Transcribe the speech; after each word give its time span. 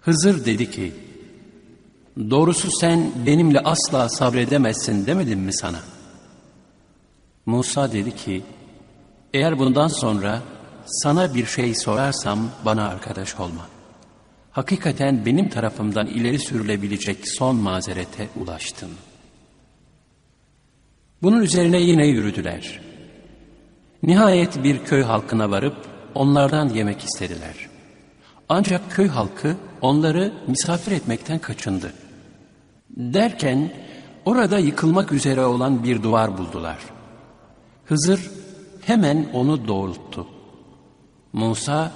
Hızır 0.00 0.44
dedi 0.44 0.70
ki, 0.70 0.92
doğrusu 2.30 2.70
sen 2.80 3.12
benimle 3.26 3.60
asla 3.60 4.08
sabredemezsin 4.08 5.06
demedim 5.06 5.40
mi 5.40 5.52
sana? 5.52 5.80
Musa 7.46 7.92
dedi 7.92 8.16
ki, 8.16 8.42
eğer 9.34 9.58
bundan 9.58 9.88
sonra 9.88 10.42
sana 10.86 11.34
bir 11.34 11.46
şey 11.46 11.74
sorarsam 11.74 12.50
bana 12.64 12.88
arkadaş 12.88 13.40
olma. 13.40 13.66
Hakikaten 14.50 15.26
benim 15.26 15.48
tarafımdan 15.48 16.06
ileri 16.06 16.38
sürülebilecek 16.38 17.28
son 17.28 17.56
mazerete 17.56 18.28
ulaştım. 18.36 18.90
Bunun 21.22 21.40
üzerine 21.40 21.80
yine 21.80 22.06
yürüdüler. 22.06 22.80
Nihayet 24.02 24.64
bir 24.64 24.84
köy 24.84 25.02
halkına 25.02 25.50
varıp 25.50 25.76
onlardan 26.14 26.68
yemek 26.68 27.04
istediler. 27.04 27.68
Ancak 28.48 28.90
köy 28.90 29.08
halkı 29.08 29.56
onları 29.80 30.32
misafir 30.46 30.92
etmekten 30.92 31.38
kaçındı. 31.38 31.92
Derken 32.90 33.72
orada 34.24 34.58
yıkılmak 34.58 35.12
üzere 35.12 35.44
olan 35.44 35.84
bir 35.84 36.02
duvar 36.02 36.38
buldular. 36.38 36.78
Hızır 37.84 38.30
hemen 38.80 39.28
onu 39.32 39.68
doğrulttu. 39.68 40.26
Musa, 41.32 41.92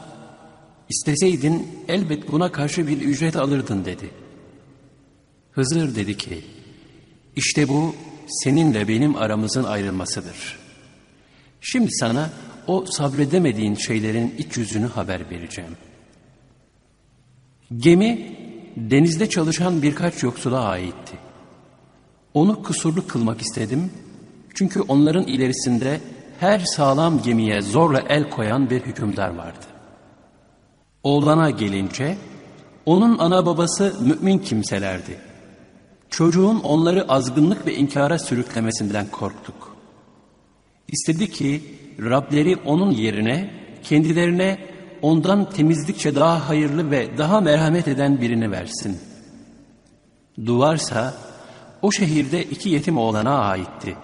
isteseydin 0.88 1.68
elbet 1.88 2.32
buna 2.32 2.52
karşı 2.52 2.86
bir 2.86 3.00
ücret 3.00 3.36
alırdın 3.36 3.84
dedi. 3.84 4.10
Hızır 5.52 5.94
dedi 5.94 6.16
ki, 6.16 6.44
işte 7.36 7.68
bu 7.68 7.94
seninle 8.26 8.88
benim 8.88 9.16
aramızın 9.16 9.64
ayrılmasıdır. 9.64 10.58
Şimdi 11.60 11.90
sana 11.90 12.30
o 12.66 12.84
sabredemediğin 12.86 13.74
şeylerin 13.74 14.34
iç 14.38 14.56
yüzünü 14.56 14.86
haber 14.86 15.30
vereceğim. 15.30 15.76
Gemi 17.76 18.36
denizde 18.76 19.28
çalışan 19.28 19.82
birkaç 19.82 20.22
yoksula 20.22 20.64
aitti. 20.64 21.16
Onu 22.34 22.62
kusurlu 22.62 23.06
kılmak 23.06 23.40
istedim 23.40 23.90
çünkü 24.54 24.80
onların 24.80 25.24
ilerisinde 25.24 26.00
her 26.40 26.58
sağlam 26.58 27.22
gemiye 27.22 27.62
zorla 27.62 28.00
el 28.08 28.30
koyan 28.30 28.70
bir 28.70 28.80
hükümdar 28.80 29.28
vardı. 29.34 29.66
Oğlana 31.02 31.50
gelince 31.50 32.16
onun 32.86 33.18
ana 33.18 33.46
babası 33.46 33.94
mümin 34.00 34.38
kimselerdi. 34.38 35.18
Çocuğun 36.10 36.60
onları 36.60 37.08
azgınlık 37.08 37.66
ve 37.66 37.74
inkara 37.74 38.18
sürüklemesinden 38.18 39.06
korktuk. 39.06 39.76
İstedi 40.88 41.30
ki 41.30 41.62
Rableri 42.00 42.56
onun 42.56 42.90
yerine 42.90 43.50
kendilerine 43.82 44.58
ondan 45.02 45.50
temizlikçe 45.50 46.14
daha 46.14 46.48
hayırlı 46.48 46.90
ve 46.90 47.18
daha 47.18 47.40
merhamet 47.40 47.88
eden 47.88 48.20
birini 48.20 48.50
versin. 48.50 48.98
Duvarsa 50.46 51.14
o 51.82 51.92
şehirde 51.92 52.44
iki 52.44 52.68
yetim 52.68 52.98
oğlana 52.98 53.38
aitti. 53.38 53.96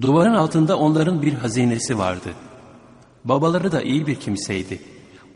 Duvarın 0.00 0.34
altında 0.34 0.78
onların 0.78 1.22
bir 1.22 1.32
hazinesi 1.32 1.98
vardı. 1.98 2.28
Babaları 3.24 3.72
da 3.72 3.82
iyi 3.82 4.06
bir 4.06 4.14
kimseydi. 4.14 4.80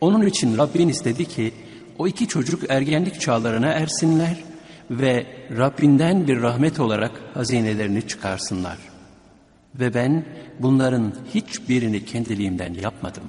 Onun 0.01 0.25
için 0.25 0.57
Rabbin 0.57 0.89
istedi 0.89 1.25
ki 1.25 1.53
o 1.97 2.07
iki 2.07 2.27
çocuk 2.27 2.69
ergenlik 2.69 3.21
çağlarına 3.21 3.67
ersinler 3.67 4.43
ve 4.89 5.25
Rabbinden 5.57 6.27
bir 6.27 6.41
rahmet 6.41 6.79
olarak 6.79 7.11
hazinelerini 7.33 8.07
çıkarsınlar. 8.07 8.77
Ve 9.75 9.93
ben 9.93 10.25
bunların 10.59 11.13
hiçbirini 11.33 12.05
kendiliğimden 12.05 12.73
yapmadım. 12.73 13.23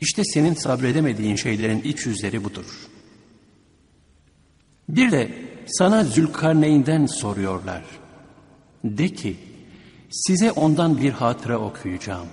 İşte 0.00 0.24
senin 0.24 0.54
sabredemediğin 0.54 1.36
şeylerin 1.36 1.82
iç 1.82 2.06
yüzleri 2.06 2.44
budur. 2.44 2.88
Bir 4.88 5.10
de 5.10 5.30
sana 5.66 6.04
Zülkarneyn'den 6.04 7.06
soruyorlar. 7.06 7.82
De 8.84 9.08
ki, 9.08 9.36
size 10.10 10.52
ondan 10.52 11.00
bir 11.00 11.10
hatıra 11.10 11.58
okuyacağım. 11.58 12.26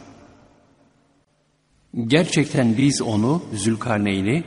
Gerçekten 2.08 2.78
biz 2.78 3.02
onu, 3.02 3.44
Zülkarneyn'i, 3.54 4.44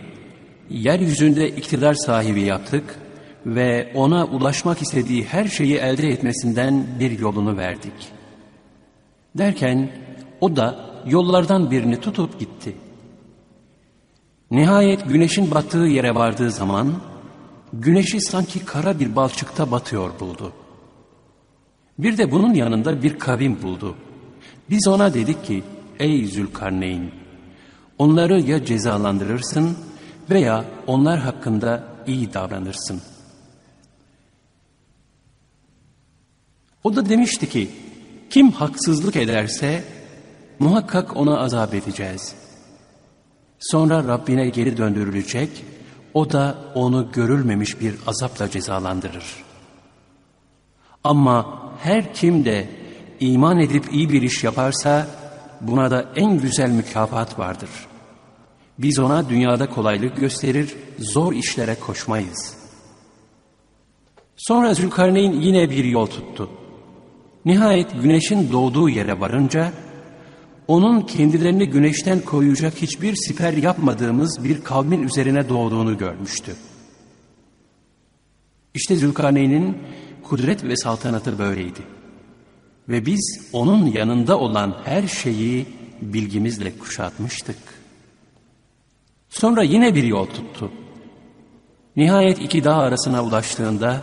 yeryüzünde 0.70 1.48
iktidar 1.48 1.94
sahibi 1.94 2.41
yaptık 2.41 2.98
ve 3.47 3.93
ona 3.94 4.25
ulaşmak 4.25 4.82
istediği 4.82 5.25
her 5.25 5.48
şeyi 5.48 5.76
elde 5.76 6.09
etmesinden 6.09 6.87
bir 7.00 7.19
yolunu 7.19 7.56
verdik. 7.56 7.93
Derken 9.38 9.91
o 10.41 10.56
da 10.56 10.91
yollardan 11.06 11.70
birini 11.70 12.00
tutup 12.00 12.41
gitti. 12.41 12.75
Nihayet 14.50 15.09
güneşin 15.09 15.50
battığı 15.50 15.78
yere 15.78 16.14
vardığı 16.14 16.50
zaman, 16.50 16.94
güneşi 17.72 18.20
sanki 18.20 18.64
kara 18.64 19.00
bir 19.00 19.16
balçıkta 19.16 19.70
batıyor 19.70 20.20
buldu. 20.20 20.53
Bir 21.98 22.19
de 22.19 22.31
bunun 22.31 22.54
yanında 22.54 23.03
bir 23.03 23.19
kavim 23.19 23.62
buldu. 23.62 23.97
Biz 24.70 24.88
ona 24.88 25.14
dedik 25.14 25.44
ki, 25.44 25.64
ey 25.98 26.26
Zülkarneyn, 26.26 27.10
onları 27.98 28.41
ya 28.41 28.64
cezalandırırsın 28.64 29.76
veya 30.31 30.64
onlar 30.87 31.19
hakkında 31.19 31.84
iyi 32.06 32.34
davranırsın. 32.34 33.00
O 36.84 36.97
da 36.97 37.08
demişti 37.08 37.48
ki, 37.48 37.70
kim 38.31 38.50
haksızlık 38.50 39.16
ederse 39.16 39.84
muhakkak 40.58 41.16
ona 41.16 41.38
azap 41.38 41.75
edeceğiz. 41.75 42.34
Sonra 43.58 44.04
Rabbine 44.04 44.48
geri 44.48 44.76
döndürülecek, 44.76 45.50
o 46.14 46.32
da 46.32 46.58
onu 46.74 47.12
görülmemiş 47.12 47.80
bir 47.80 47.94
azapla 48.06 48.50
cezalandırır. 48.50 49.24
Ama 51.04 51.62
her 51.82 52.14
kim 52.14 52.44
de 52.44 52.69
iman 53.20 53.58
edip 53.58 53.92
iyi 53.92 54.10
bir 54.10 54.22
iş 54.22 54.44
yaparsa 54.44 55.06
buna 55.60 55.91
da 55.91 56.04
en 56.16 56.41
güzel 56.41 56.70
mükafat 56.70 57.38
vardır. 57.38 57.70
Biz 58.78 58.98
ona 58.98 59.28
dünyada 59.28 59.70
kolaylık 59.70 60.16
gösterir, 60.16 60.75
zor 60.98 61.32
işlere 61.32 61.75
koşmayız. 61.75 62.54
Sonra 64.36 64.75
Zülkarneyn 64.75 65.32
yine 65.32 65.70
bir 65.70 65.84
yol 65.84 66.06
tuttu. 66.06 66.50
Nihayet 67.44 68.02
güneşin 68.02 68.52
doğduğu 68.52 68.88
yere 68.88 69.20
varınca, 69.20 69.72
onun 70.69 71.01
kendilerini 71.01 71.71
güneşten 71.71 72.21
koyacak 72.21 72.75
hiçbir 72.75 73.17
siper 73.17 73.53
yapmadığımız 73.53 74.45
bir 74.45 74.65
kavmin 74.65 75.03
üzerine 75.03 75.49
doğduğunu 75.49 75.99
görmüştü. 75.99 76.56
İşte 78.75 78.97
Zülkarneyn'in 78.97 79.79
kudret 80.23 80.65
ve 80.65 80.77
saltanatı 80.77 81.39
böyleydi. 81.39 81.81
Ve 82.89 83.06
biz 83.06 83.49
onun 83.53 83.87
yanında 83.87 84.39
olan 84.39 84.77
her 84.84 85.09
şeyi 85.09 85.67
bilgimizle 86.03 86.79
kuşatmıştık. 86.79 87.56
Sonra 89.29 89.62
yine 89.62 89.95
bir 89.95 90.05
yol 90.05 90.27
tuttu. 90.27 90.71
Nihayet 91.97 92.39
iki 92.39 92.65
dağ 92.65 92.77
arasına 92.77 93.25
ulaştığında 93.25 94.03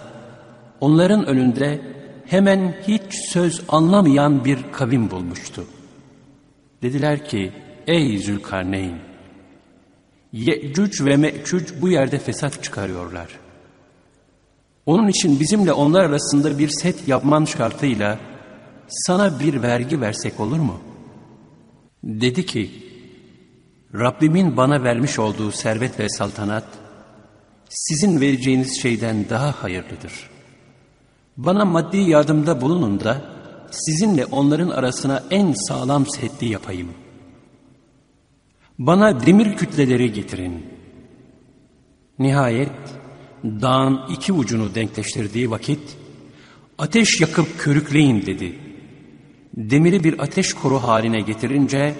onların 0.81 1.25
önünde 1.25 1.81
hemen 2.25 2.75
hiç 2.87 3.15
söz 3.29 3.61
anlamayan 3.69 4.45
bir 4.45 4.59
kavim 4.71 5.11
bulmuştu. 5.11 5.65
Dediler 6.81 7.25
ki 7.25 7.51
ey 7.87 8.17
Zülkarneyn 8.17 8.95
Ye'cüc 10.33 11.05
ve 11.05 11.17
Me'cüc 11.17 11.81
bu 11.81 11.89
yerde 11.89 12.19
fesat 12.19 12.63
çıkarıyorlar. 12.63 13.27
Onun 14.85 15.07
için 15.07 15.39
bizimle 15.39 15.73
onlar 15.73 16.03
arasında 16.03 16.59
bir 16.59 16.69
set 16.69 17.07
yapman 17.07 17.45
şartıyla 17.45 18.19
sana 18.87 19.39
bir 19.39 19.61
vergi 19.61 20.01
versek 20.01 20.39
olur 20.39 20.59
mu? 20.59 20.79
Dedi 22.03 22.45
ki 22.45 22.71
Rabbimin 23.93 24.57
bana 24.57 24.83
vermiş 24.83 25.19
olduğu 25.19 25.51
servet 25.51 25.99
ve 25.99 26.09
saltanat 26.09 26.65
sizin 27.69 28.21
vereceğiniz 28.21 28.81
şeyden 28.81 29.29
daha 29.29 29.51
hayırlıdır. 29.51 30.29
Bana 31.37 31.65
maddi 31.65 31.97
yardımda 31.97 32.61
bulunun 32.61 32.99
da 32.99 33.34
sizinle 33.75 34.25
onların 34.25 34.69
arasına 34.69 35.23
en 35.31 35.53
sağlam 35.67 36.05
setli 36.05 36.49
yapayım. 36.49 36.89
Bana 38.79 39.25
demir 39.25 39.55
kütleleri 39.57 40.13
getirin. 40.13 40.65
Nihayet 42.19 42.71
dağın 43.43 44.01
iki 44.09 44.33
ucunu 44.33 44.75
denkleştirdiği 44.75 45.51
vakit 45.51 45.97
ateş 46.77 47.21
yakıp 47.21 47.59
körükleyin 47.59 48.25
dedi. 48.25 48.55
Demiri 49.57 50.03
bir 50.03 50.19
ateş 50.19 50.53
koru 50.53 50.79
haline 50.79 51.21
getirince 51.21 51.95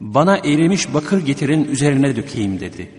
bana 0.00 0.36
erimiş 0.36 0.94
bakır 0.94 1.26
getirin 1.26 1.64
üzerine 1.64 2.16
dökeyim 2.16 2.60
dedi. 2.60 2.90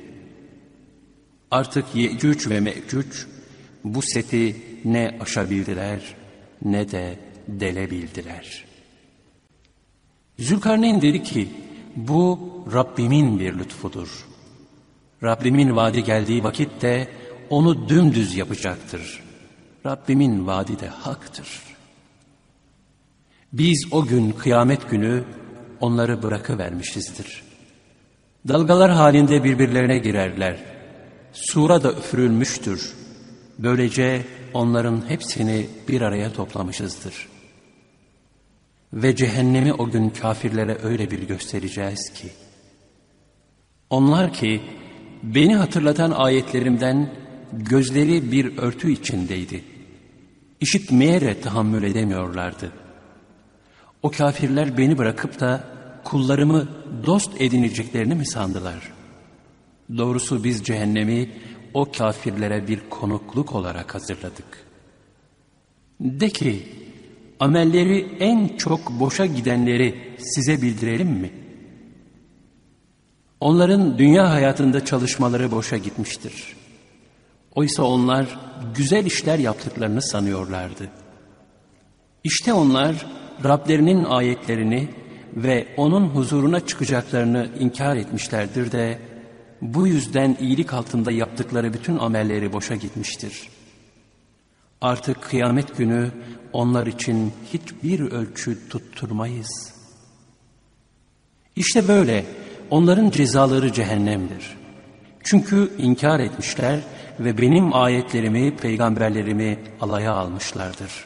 Artık 1.51 1.86
Yecüc 1.95 2.50
ve 2.50 2.60
Mecüc 2.60 3.10
bu 3.83 4.01
seti 4.01 4.56
ne 4.86 5.18
aşabildiler 5.19 6.01
ne 6.65 6.92
de 6.92 7.19
delebildiler. 7.48 8.66
Zülkarneyn 10.40 11.01
dedi 11.01 11.24
ki 11.24 11.50
bu 11.95 12.40
Rabbimin 12.74 13.40
bir 13.40 13.60
lütfudur. 13.60 14.25
Rabbimin 15.24 15.75
vaadi 15.75 16.04
geldiği 16.04 16.44
vakitte 16.44 17.07
onu 17.50 17.90
dümdüz 17.90 18.36
yapacaktır. 18.36 19.24
Rabbimin 19.86 20.48
vaadi 20.48 20.80
de 20.80 20.88
haktır. 20.88 21.48
Biz 23.54 23.88
o 23.92 24.06
gün 24.06 24.31
kıyamet 24.31 24.89
günü 24.89 25.24
onları 25.80 26.24
bırakıvermişizdir. 26.24 27.44
Dalgalar 28.48 28.92
halinde 28.92 29.44
birbirlerine 29.44 29.98
girerler. 29.98 30.57
Sura 31.34 31.84
da 31.84 31.94
üfürülmüştür. 31.94 32.94
Böylece 33.60 34.25
onların 34.54 35.10
hepsini 35.10 35.68
bir 35.88 36.01
araya 36.01 36.34
toplamışızdır. 36.34 37.33
Ve 38.94 39.16
cehennemi 39.16 39.74
o 39.74 39.92
gün 39.92 40.10
kafirlere 40.10 40.78
öyle 40.84 41.12
bir 41.12 41.28
göstereceğiz 41.28 42.13
ki, 42.13 42.28
onlar 43.90 44.34
ki 44.34 44.62
beni 45.24 45.56
hatırlatan 45.56 46.12
ayetlerimden 46.12 47.10
gözleri 47.51 48.31
bir 48.31 48.57
örtü 48.57 48.92
içindeydi. 48.92 49.63
İşitmeye 50.60 51.22
de 51.22 51.42
tahammül 51.42 51.84
edemiyorlardı. 51.84 52.72
O 54.04 54.12
kafirler 54.12 54.78
beni 54.78 54.98
bırakıp 54.98 55.39
da 55.39 55.63
kullarımı 56.04 56.68
dost 57.06 57.42
edineceklerini 57.42 58.16
mi 58.16 58.28
sandılar? 58.28 58.94
Doğrusu 59.98 60.44
biz 60.44 60.63
cehennemi 60.63 61.30
o 61.74 61.92
kafirlere 61.92 62.68
bir 62.68 62.89
konukluk 62.89 63.56
olarak 63.56 63.96
hazırladık. 63.96 64.66
De 66.00 66.30
ki, 66.30 66.63
amelleri 67.40 68.08
en 68.20 68.58
çok 68.58 69.00
boşa 69.00 69.26
gidenleri 69.26 70.16
size 70.18 70.62
bildirelim 70.62 71.10
mi? 71.10 71.32
Onların 73.40 73.98
dünya 73.98 74.32
hayatında 74.32 74.86
çalışmaları 74.86 75.52
boşa 75.52 75.78
gitmiştir. 75.78 76.56
Oysa 77.56 77.84
onlar 77.84 78.40
güzel 78.76 79.06
işler 79.06 79.40
yaptıklarını 79.40 80.02
sanıyorlardı. 80.02 80.90
İşte 82.24 82.54
onlar 82.54 83.06
Rablerinin 83.44 84.04
ayetlerini 84.04 84.90
ve 85.36 85.68
onun 85.78 86.08
huzuruna 86.08 86.66
çıkacaklarını 86.66 87.50
inkar 87.60 87.96
etmişlerdir 87.96 88.72
de 88.72 89.00
bu 89.62 89.88
yüzden 89.88 90.38
iyilik 90.40 90.74
altında 90.74 91.12
yaptıkları 91.12 91.74
bütün 91.74 91.98
amelleri 91.98 92.54
boşa 92.54 92.76
gitmiştir. 92.76 93.50
Artık 94.84 95.22
kıyamet 95.22 95.78
günü 95.78 96.12
onlar 96.54 96.88
için 96.88 97.34
hiçbir 97.54 98.00
ölçü 98.00 98.70
tutturmayız. 98.70 99.74
İşte 101.56 101.88
böyle 101.88 102.26
onların 102.70 103.10
cezaları 103.10 103.74
cehennemdir. 103.74 104.58
Çünkü 105.24 105.72
inkar 105.78 106.20
etmişler 106.20 106.80
ve 107.20 107.38
benim 107.38 107.74
ayetlerimi, 107.76 108.58
peygamberlerimi 108.58 109.60
alaya 109.82 110.14
almışlardır. 110.14 111.06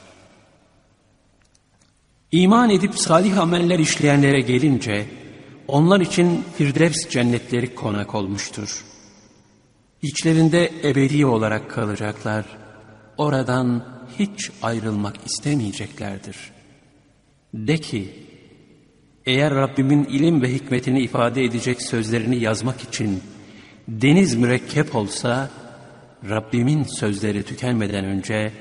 İman 2.32 2.70
edip 2.70 2.96
salih 2.96 3.38
ameller 3.40 3.80
işleyenlere 3.80 4.42
gelince, 4.42 5.06
onlar 5.68 6.00
için 6.02 6.46
Firdevs 6.58 7.10
cennetleri 7.10 7.76
konak 7.76 8.16
olmuştur. 8.16 8.86
İçlerinde 10.02 10.72
ebedi 10.84 11.26
olarak 11.26 11.72
kalacaklar. 11.72 12.67
Oradan 13.18 13.84
hiç 14.19 14.52
ayrılmak 14.62 15.16
istemeyeceklerdir. 15.25 16.38
De 17.54 17.78
ki, 17.78 18.14
eğer 19.25 19.56
Rabbimin 19.56 20.04
ilim 20.04 20.42
ve 20.42 20.54
hikmetini 20.54 21.02
ifade 21.02 21.44
edecek 21.44 21.81
sözlerini 21.81 22.40
yazmak 22.40 22.81
için 22.84 23.24
deniz 23.88 24.36
mürekkep 24.36 24.96
olsa, 24.96 25.50
Rabbimin 26.30 26.84
sözleri 26.84 27.44
tükenmeden 27.44 28.06
önce 28.06 28.52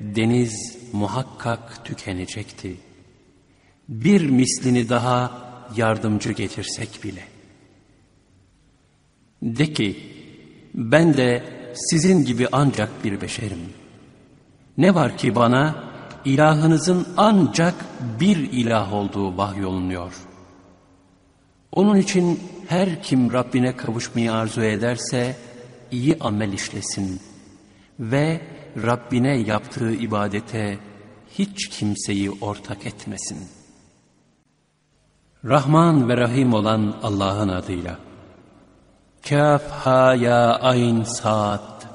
deniz 0.00 0.78
muhakkak 0.92 1.84
tükenecekti. 1.84 2.76
Bir 3.88 4.30
mislini 4.30 4.88
daha 4.88 5.42
yardımcı 5.76 6.32
getirsek 6.32 7.04
bile. 7.04 7.24
De 9.42 9.72
ki, 9.72 9.96
ben 10.74 11.16
de 11.16 11.44
sizin 11.74 12.24
gibi 12.24 12.48
ancak 12.52 13.04
bir 13.04 13.20
beşerim. 13.20 13.81
Ne 14.78 14.94
var 14.94 15.16
ki 15.16 15.34
bana 15.34 15.74
ilahınızın 16.24 17.06
ancak 17.16 17.74
bir 18.20 18.36
ilah 18.36 18.92
olduğu 18.92 19.36
vahyolunuyor. 19.36 20.12
Onun 21.72 21.96
için 21.96 22.40
her 22.68 23.02
kim 23.02 23.32
Rabbine 23.32 23.76
kavuşmayı 23.76 24.32
arzu 24.32 24.62
ederse 24.62 25.36
iyi 25.90 26.16
amel 26.20 26.52
işlesin 26.52 27.20
ve 28.00 28.40
Rabbine 28.76 29.36
yaptığı 29.38 29.92
ibadete 29.92 30.78
hiç 31.38 31.68
kimseyi 31.68 32.30
ortak 32.30 32.86
etmesin. 32.86 33.38
Rahman 35.44 36.08
ve 36.08 36.16
Rahim 36.16 36.54
olan 36.54 36.94
Allah'ın 37.02 37.48
adıyla. 37.48 37.98
Kaf 39.28 39.70
ha 39.70 40.14
ya 40.14 40.58
ayn 40.58 41.02
saat. 41.02 41.86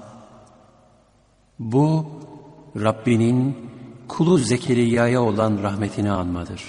Bu 1.60 2.17
Rabbinin 2.84 3.56
kulu 4.08 4.38
Zekeriya'ya 4.38 5.22
olan 5.22 5.64
rahmetini 5.64 6.12
anmadır. 6.12 6.62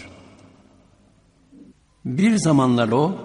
Bir 2.04 2.36
zamanlar 2.36 2.88
o, 2.88 3.18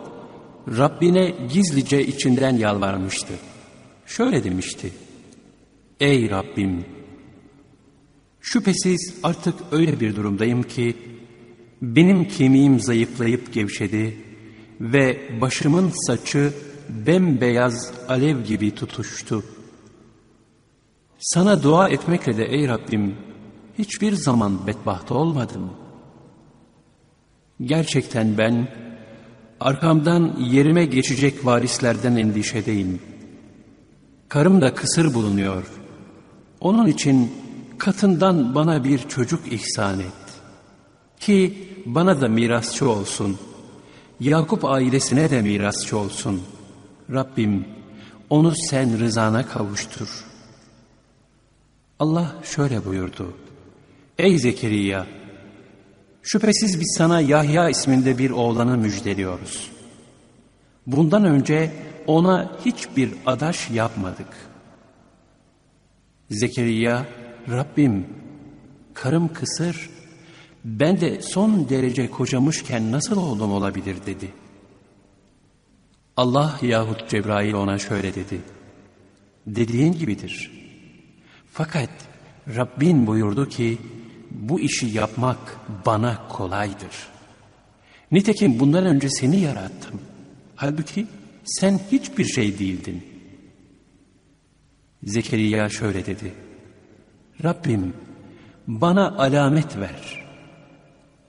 Rabbine 0.78 1.36
gizlice 1.54 2.06
içinden 2.06 2.58
yalvarmıştı. 2.58 3.34
Şöyle 4.06 4.44
demişti, 4.44 4.94
Ey 6.00 6.30
Rabbim! 6.30 6.86
Şüphesiz 8.42 9.16
artık 9.24 9.56
öyle 9.72 10.00
bir 10.00 10.16
durumdayım 10.16 10.64
ki, 10.64 10.96
benim 11.82 12.28
kemiğim 12.28 12.80
zayıflayıp 12.80 13.54
gevşedi 13.54 14.18
ve 14.82 15.20
başımın 15.42 15.92
saçı 16.08 16.54
bembeyaz 16.90 17.92
alev 18.08 18.44
gibi 18.44 18.76
tutuştu. 18.76 19.44
Sana 21.24 21.64
dua 21.64 21.90
etmekle 21.90 22.38
de 22.38 22.46
ey 22.46 22.68
Rabbim, 22.68 23.16
hiçbir 23.78 24.14
zaman 24.14 24.68
bedbaht 24.68 25.12
olmadım. 25.12 25.72
Gerçekten 27.62 28.38
ben 28.38 28.68
arkamdan 29.60 30.36
yerime 30.40 30.86
geçecek 30.86 31.46
varislerden 31.46 32.16
endişedeyim. 32.16 33.00
Karım 34.30 34.62
da 34.62 34.74
kısır 34.74 35.14
bulunuyor. 35.14 35.64
Onun 36.60 36.88
için 36.88 37.32
katından 37.78 38.56
bana 38.56 38.84
bir 38.84 39.00
çocuk 39.00 39.54
ihsan 39.54 40.00
et. 40.00 40.42
Ki 41.20 41.68
bana 41.86 42.22
da 42.22 42.28
mirasçı 42.28 42.90
olsun. 42.90 43.38
Yakup 44.20 44.66
ailesine 44.66 45.30
de 45.30 45.42
mirasçı 45.42 45.98
olsun. 45.98 46.42
Rabbim 47.12 47.66
onu 48.30 48.54
sen 48.70 49.00
rızana 49.00 49.48
kavuştur. 49.48 50.33
Allah 52.04 52.36
şöyle 52.44 52.86
buyurdu. 52.86 53.34
Ey 54.18 54.40
Zekeriya! 54.40 55.08
Şüphesiz 56.24 56.80
biz 56.80 56.96
sana 56.98 57.22
Yahya 57.22 57.70
isminde 57.70 58.18
bir 58.18 58.32
oğlanı 58.32 58.78
müjdeliyoruz. 58.78 59.72
Bundan 60.88 61.26
önce 61.26 61.72
ona 62.08 62.52
hiçbir 62.66 63.12
adaş 63.26 63.70
yapmadık. 63.70 64.28
Zekeriya, 66.30 67.06
Rabbim, 67.50 68.08
karım 68.94 69.34
kısır, 69.34 69.90
ben 70.66 71.02
de 71.02 71.22
son 71.22 71.70
derece 71.70 72.10
kocamışken 72.10 72.92
nasıl 72.92 73.18
oğlum 73.18 73.52
olabilir 73.52 73.98
dedi. 74.06 74.32
Allah 76.18 76.60
yahut 76.62 77.10
Cebrail 77.10 77.54
ona 77.54 77.80
şöyle 77.80 78.16
dedi. 78.16 78.42
Dediğin 79.48 79.94
gibidir. 79.94 80.63
Fakat 81.54 81.90
Rabbin 82.56 83.08
buyurdu 83.08 83.50
ki, 83.50 83.78
bu 84.32 84.60
işi 84.60 84.86
yapmak 84.86 85.38
bana 85.86 86.28
kolaydır. 86.28 87.08
Nitekim 88.12 88.60
bundan 88.60 88.86
önce 88.86 89.10
seni 89.10 89.40
yarattım. 89.40 90.02
Halbuki 90.56 91.08
sen 91.46 91.80
hiçbir 91.92 92.26
şey 92.26 92.60
değildin. 92.60 93.04
Zekeriya 95.04 95.70
şöyle 95.70 96.06
dedi. 96.06 96.34
Rabbim 97.44 97.94
bana 98.68 99.18
alamet 99.18 99.78
ver. 99.78 100.26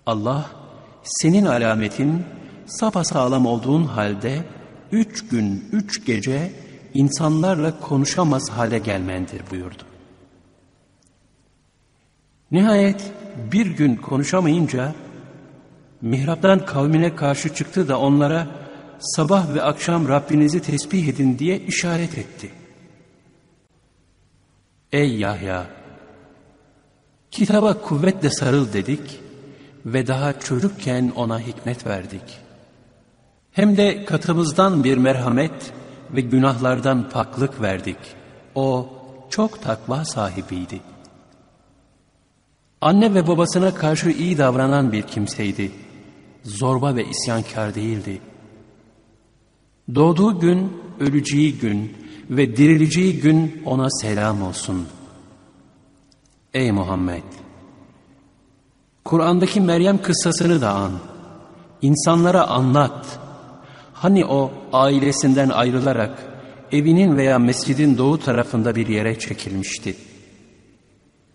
Allah 0.06 0.50
senin 1.02 1.44
alametin 1.44 2.22
sapasağlam 2.66 3.46
olduğun 3.46 3.84
halde 3.84 4.44
üç 4.92 5.28
gün 5.28 5.68
üç 5.72 6.06
gece 6.06 6.52
insanlarla 6.94 7.80
konuşamaz 7.80 8.50
hale 8.50 8.78
gelmendir 8.78 9.42
buyurdu. 9.50 9.93
Nihayet 12.50 13.12
bir 13.52 13.66
gün 13.66 13.96
konuşamayınca 13.96 14.94
mihraptan 16.02 16.66
kavmine 16.66 17.16
karşı 17.16 17.54
çıktı 17.54 17.88
da 17.88 18.00
onlara 18.00 18.46
sabah 18.98 19.54
ve 19.54 19.62
akşam 19.62 20.08
Rabbinizi 20.08 20.62
tesbih 20.62 21.08
edin 21.08 21.38
diye 21.38 21.58
işaret 21.58 22.18
etti. 22.18 22.50
Ey 24.92 25.16
Yahya! 25.16 25.66
Kitaba 27.30 27.80
kuvvetle 27.80 28.30
sarıl 28.30 28.72
dedik 28.72 29.20
ve 29.86 30.06
daha 30.06 30.40
çocukken 30.40 31.12
ona 31.16 31.40
hikmet 31.40 31.86
verdik. 31.86 32.22
Hem 33.52 33.76
de 33.76 34.04
katımızdan 34.04 34.84
bir 34.84 34.96
merhamet 34.96 35.72
ve 36.10 36.20
günahlardan 36.20 37.10
paklık 37.10 37.62
verdik. 37.62 37.96
O 38.54 38.88
çok 39.30 39.62
takva 39.62 40.04
sahibiydi. 40.04 40.93
Anne 42.84 43.14
ve 43.14 43.26
babasına 43.26 43.74
karşı 43.74 44.10
iyi 44.10 44.38
davranan 44.38 44.92
bir 44.92 45.02
kimseydi. 45.02 45.72
Zorba 46.42 46.96
ve 46.96 47.04
isyankar 47.04 47.74
değildi. 47.74 48.20
Doğduğu 49.94 50.40
gün, 50.40 50.72
öleceği 51.00 51.58
gün 51.58 51.96
ve 52.30 52.56
dirileceği 52.56 53.20
gün 53.20 53.62
ona 53.64 53.90
selam 53.90 54.42
olsun. 54.42 54.86
Ey 56.54 56.72
Muhammed! 56.72 57.22
Kur'an'daki 59.04 59.60
Meryem 59.60 60.02
kıssasını 60.02 60.60
da 60.60 60.70
an. 60.74 60.92
İnsanlara 61.82 62.46
anlat. 62.46 63.18
Hani 63.92 64.26
o 64.26 64.52
ailesinden 64.72 65.48
ayrılarak 65.48 66.26
evinin 66.72 67.16
veya 67.16 67.38
mescidin 67.38 67.98
doğu 67.98 68.18
tarafında 68.18 68.74
bir 68.74 68.86
yere 68.86 69.18
çekilmişti. 69.18 69.96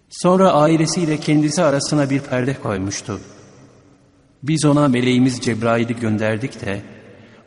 Sonra 0.10 0.51
ailesiyle 0.51 1.18
kendisi 1.20 1.63
arasına 1.63 2.10
bir 2.10 2.20
perde 2.20 2.54
koymuştu. 2.54 3.20
Biz 4.44 4.66
ona 4.66 4.88
meleğimiz 4.88 5.39
Cebrail'i 5.39 5.96
gönderdik 5.96 6.66
de 6.66 6.82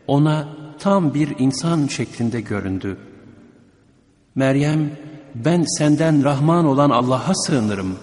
ona 0.07 0.49
tam 0.79 1.15
bir 1.15 1.39
insan 1.39 1.87
şeklinde 1.87 2.41
göründü. 2.41 2.97
Meryem 4.35 4.91
ben 5.35 5.63
senden 5.79 6.25
Rahman 6.25 6.65
olan 6.65 6.91
Allah'a 6.91 7.35
sığınırım. 7.35 7.97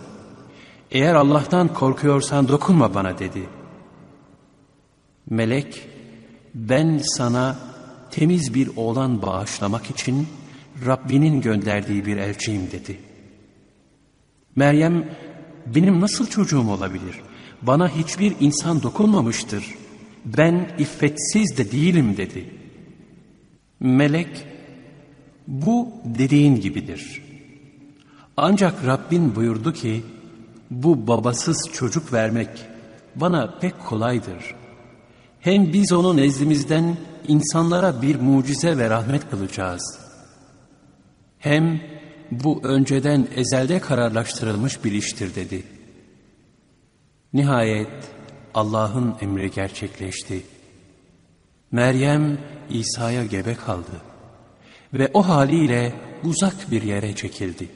Eğer 0.92 1.16
Allah'tan 1.16 1.74
korkuyorsan 1.74 2.48
dokunma 2.48 2.94
bana 2.94 3.20
dedi. 3.20 3.50
Melek 5.30 5.88
ben 6.54 6.98
sana 6.98 7.56
temiz 8.12 8.54
bir 8.54 8.70
oğlan 8.75 9.22
bağışlamak 9.22 9.89
için 9.89 10.28
Rabbinin 10.86 11.42
gönderdiği 11.42 12.06
bir 12.06 12.18
elçiyim 12.18 12.72
dedi. 12.72 13.09
Meryem 14.56 15.06
benim 15.65 16.01
nasıl 16.01 16.27
çocuğum 16.27 16.70
olabilir? 16.70 17.22
Bana 17.62 17.89
hiçbir 17.89 18.36
insan 18.39 18.84
dokunmamıştır. 18.84 19.63
Ben 20.25 20.70
iffetsiz 20.77 21.58
de 21.58 21.72
değilim 21.72 22.18
dedi. 22.18 22.53
Melek 23.79 24.46
bu 25.48 25.91
dediğin 26.06 26.56
gibidir. 26.56 27.22
Ancak 28.38 28.86
Rabbin 28.86 29.36
buyurdu 29.36 29.74
ki 29.74 30.03
bu 30.72 31.08
babasız 31.08 31.70
çocuk 31.74 32.13
vermek 32.13 32.50
bana 33.15 33.58
pek 33.62 33.79
kolaydır. 33.86 34.56
Hem 35.39 35.74
biz 35.74 35.91
onu 35.91 36.18
nezdimizden 36.18 36.98
insanlara 37.27 38.01
bir 38.01 38.15
mucize 38.15 38.77
ve 38.77 38.89
rahmet 38.89 39.29
kılacağız. 39.29 40.00
Hem 41.39 41.82
bu 42.32 42.62
önceden 42.64 43.28
ezelde 43.36 43.80
kararlaştırılmış 43.80 44.84
bir 44.84 44.92
iştir 44.92 45.36
dedi. 45.36 45.64
Nihayet 47.34 48.12
Allah'ın 48.54 49.16
emri 49.22 49.52
gerçekleşti. 49.52 50.44
Meryem 51.72 52.38
İsa'ya 52.70 53.26
gebe 53.26 53.56
kaldı 53.56 54.02
ve 54.94 55.12
o 55.14 55.28
haliyle 55.28 55.94
uzak 56.24 56.72
bir 56.72 56.82
yere 56.82 57.16
çekildi. 57.16 57.70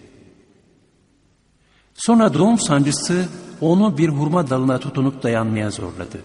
Sonra 1.94 2.34
doğum 2.34 2.60
sancısı 2.60 3.26
onu 3.62 3.98
bir 3.98 4.10
hurma 4.10 4.50
dalına 4.50 4.80
tutunup 4.80 5.24
dayanmaya 5.24 5.72
zorladı. 5.72 6.22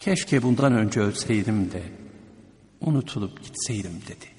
Keşke 0.00 0.42
bundan 0.42 0.72
önce 0.72 1.00
ölseydim 1.00 1.72
de 1.72 1.82
unutulup 2.80 3.42
gitseydim 3.44 4.02
dedi. 4.08 4.35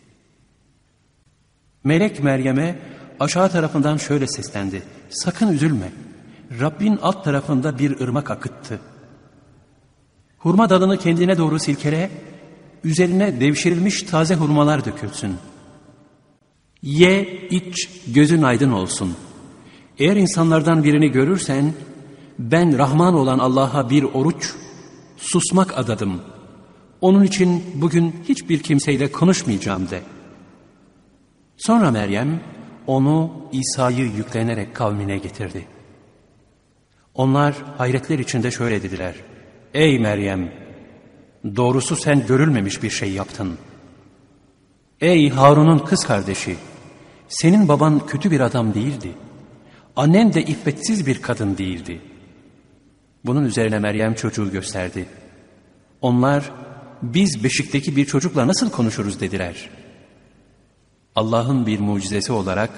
Melek 1.88 2.24
Meryem'e 2.24 2.76
aşağı 3.20 3.52
tarafından 3.52 3.98
şöyle 3.98 4.28
seslendi. 4.28 4.84
Sakın 5.10 5.48
üzülme. 5.48 5.92
Rabbin 6.60 7.00
alt 7.02 7.24
tarafında 7.24 7.80
bir 7.80 8.00
ırmak 8.00 8.32
akıttı. 8.32 8.80
Hurma 10.38 10.70
dalını 10.70 10.98
kendine 10.98 11.38
doğru 11.38 11.60
silkele, 11.60 12.10
üzerine 12.84 13.40
devşirilmiş 13.40 14.04
taze 14.04 14.36
hurmalar 14.36 14.86
dökülsün. 14.86 15.36
Ye, 16.82 17.48
iç, 17.50 17.90
gözün 18.08 18.42
aydın 18.42 18.72
olsun. 18.72 19.16
Eğer 20.00 20.16
insanlardan 20.16 20.84
birini 20.84 21.12
görürsen, 21.12 21.74
ben 22.40 22.78
Rahman 22.78 23.14
olan 23.14 23.40
Allah'a 23.40 23.90
bir 23.90 24.04
oruç, 24.04 24.54
susmak 25.18 25.78
adadım. 25.78 26.22
Onun 27.02 27.24
için 27.24 27.64
bugün 27.76 28.16
hiçbir 28.30 28.60
kimseyle 28.60 29.12
konuşmayacağım 29.12 29.90
de.'' 29.90 30.17
Sonra 31.58 31.92
Meryem 31.92 32.40
onu 32.88 33.32
İsa'yı 33.52 34.06
yüklenerek 34.06 34.76
kavmine 34.76 35.18
getirdi. 35.18 35.66
Onlar 37.14 37.56
hayretler 37.78 38.20
içinde 38.20 38.52
şöyle 38.52 38.84
dediler. 38.84 39.16
Ey 39.74 40.00
Meryem! 40.00 40.52
Doğrusu 41.56 41.96
sen 41.96 42.26
görülmemiş 42.28 42.84
bir 42.84 42.90
şey 42.90 43.12
yaptın. 43.12 43.58
Ey 45.02 45.30
Harun'un 45.30 45.80
kız 45.80 46.06
kardeşi! 46.06 46.56
Senin 47.28 47.68
baban 47.68 48.06
kötü 48.06 48.32
bir 48.32 48.40
adam 48.40 48.74
değildi. 48.74 49.12
Annen 49.96 50.34
de 50.34 50.42
iffetsiz 50.42 51.08
bir 51.08 51.22
kadın 51.22 51.58
değildi. 51.58 52.02
Bunun 53.26 53.46
üzerine 53.46 53.80
Meryem 53.80 54.14
çocuğu 54.14 54.52
gösterdi. 54.52 55.06
Onlar 56.02 56.52
biz 57.02 57.44
beşikteki 57.44 57.96
bir 57.96 58.06
çocukla 58.06 58.48
nasıl 58.48 58.72
konuşuruz 58.72 59.20
dediler.'' 59.20 59.87
Allah'ın 61.18 61.66
bir 61.66 61.80
mucizesi 61.80 62.34
olarak 62.34 62.70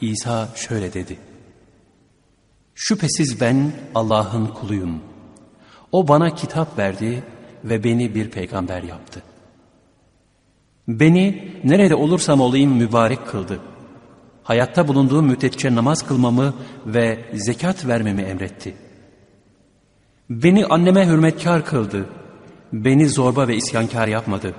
İsa 0.00 0.48
şöyle 0.54 0.92
dedi. 0.92 1.18
Şüphesiz 2.74 3.40
ben 3.40 3.72
Allah'ın 3.94 4.46
kuluyum. 4.46 5.00
O 5.92 6.08
bana 6.08 6.34
kitap 6.34 6.78
verdi 6.78 7.24
ve 7.64 7.84
beni 7.84 8.14
bir 8.14 8.30
peygamber 8.30 8.82
yaptı. 8.82 9.22
Beni 10.88 11.54
nerede 11.64 11.94
olursam 11.94 12.40
olayım 12.40 12.76
mübarek 12.76 13.26
kıldı. 13.26 13.60
Hayatta 14.42 14.88
bulunduğum 14.88 15.26
müddetçe 15.26 15.74
namaz 15.74 16.06
kılmamı 16.06 16.54
ve 16.86 17.24
zekat 17.34 17.86
vermemi 17.86 18.22
emretti. 18.22 18.76
Beni 20.30 20.66
anneme 20.66 21.06
hürmetkar 21.06 21.64
kıldı. 21.64 22.08
Beni 22.72 23.08
zorba 23.08 23.48
ve 23.48 23.56
isyankar 23.56 24.08
yapmadı. 24.08 24.54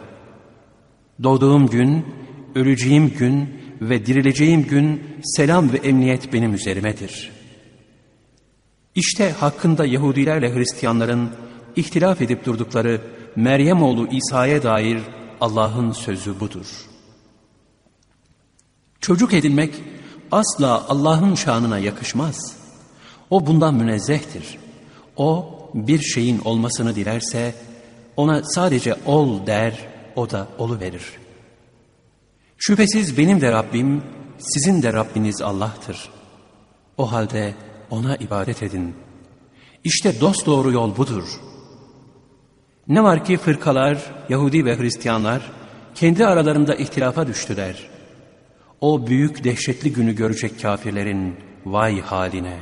Doğduğum 1.23 1.67
gün 1.67 2.05
öleceğim 2.55 3.13
gün 3.19 3.49
ve 3.81 4.05
dirileceğim 4.05 4.63
gün 4.63 5.03
selam 5.23 5.73
ve 5.73 5.77
emniyet 5.77 6.33
benim 6.33 6.53
üzerimedir. 6.53 7.31
İşte 8.95 9.31
hakkında 9.31 9.85
Yahudilerle 9.85 10.55
Hristiyanların 10.55 11.29
ihtilaf 11.75 12.21
edip 12.21 12.45
durdukları 12.45 13.01
Meryem 13.35 13.83
oğlu 13.83 14.07
İsa'ya 14.11 14.63
dair 14.63 15.01
Allah'ın 15.41 15.91
sözü 15.91 16.39
budur. 16.39 16.65
Çocuk 19.01 19.33
edinmek 19.33 19.73
asla 20.31 20.87
Allah'ın 20.89 21.35
şanına 21.35 21.79
yakışmaz. 21.79 22.55
O 23.29 23.45
bundan 23.45 23.73
münezzehtir. 23.75 24.57
O 25.17 25.59
bir 25.73 25.99
şeyin 25.99 26.39
olmasını 26.45 26.95
dilerse 26.95 27.55
ona 28.17 28.43
sadece 28.43 28.95
ol 29.05 29.47
der, 29.47 29.87
o 30.15 30.29
da 30.29 30.47
olu 30.57 30.79
verir. 30.79 31.18
Şüphesiz 32.59 33.17
benim 33.17 33.41
de 33.41 33.51
Rabbim, 33.51 34.03
sizin 34.37 34.81
de 34.81 34.93
Rabbiniz 34.93 35.41
Allah'tır. 35.41 36.09
O 36.97 37.11
halde 37.11 37.55
ona 37.89 38.15
ibadet 38.15 38.63
edin. 38.63 38.95
İşte 39.83 40.21
dost 40.21 40.45
doğru 40.45 40.71
yol 40.71 40.97
budur. 40.97 41.23
Ne 42.87 43.03
var 43.03 43.25
ki 43.25 43.37
fırkalar, 43.37 44.11
Yahudi 44.29 44.65
ve 44.65 44.77
Hristiyanlar 44.77 45.51
kendi 45.95 46.25
aralarında 46.25 46.75
ihtilafa 46.75 47.27
düştüler. 47.27 47.89
O 48.81 49.07
büyük 49.07 49.43
dehşetli 49.43 49.93
günü 49.93 50.15
görecek 50.15 50.61
kafirlerin 50.61 51.35
vay 51.65 52.01
haline. 52.01 52.59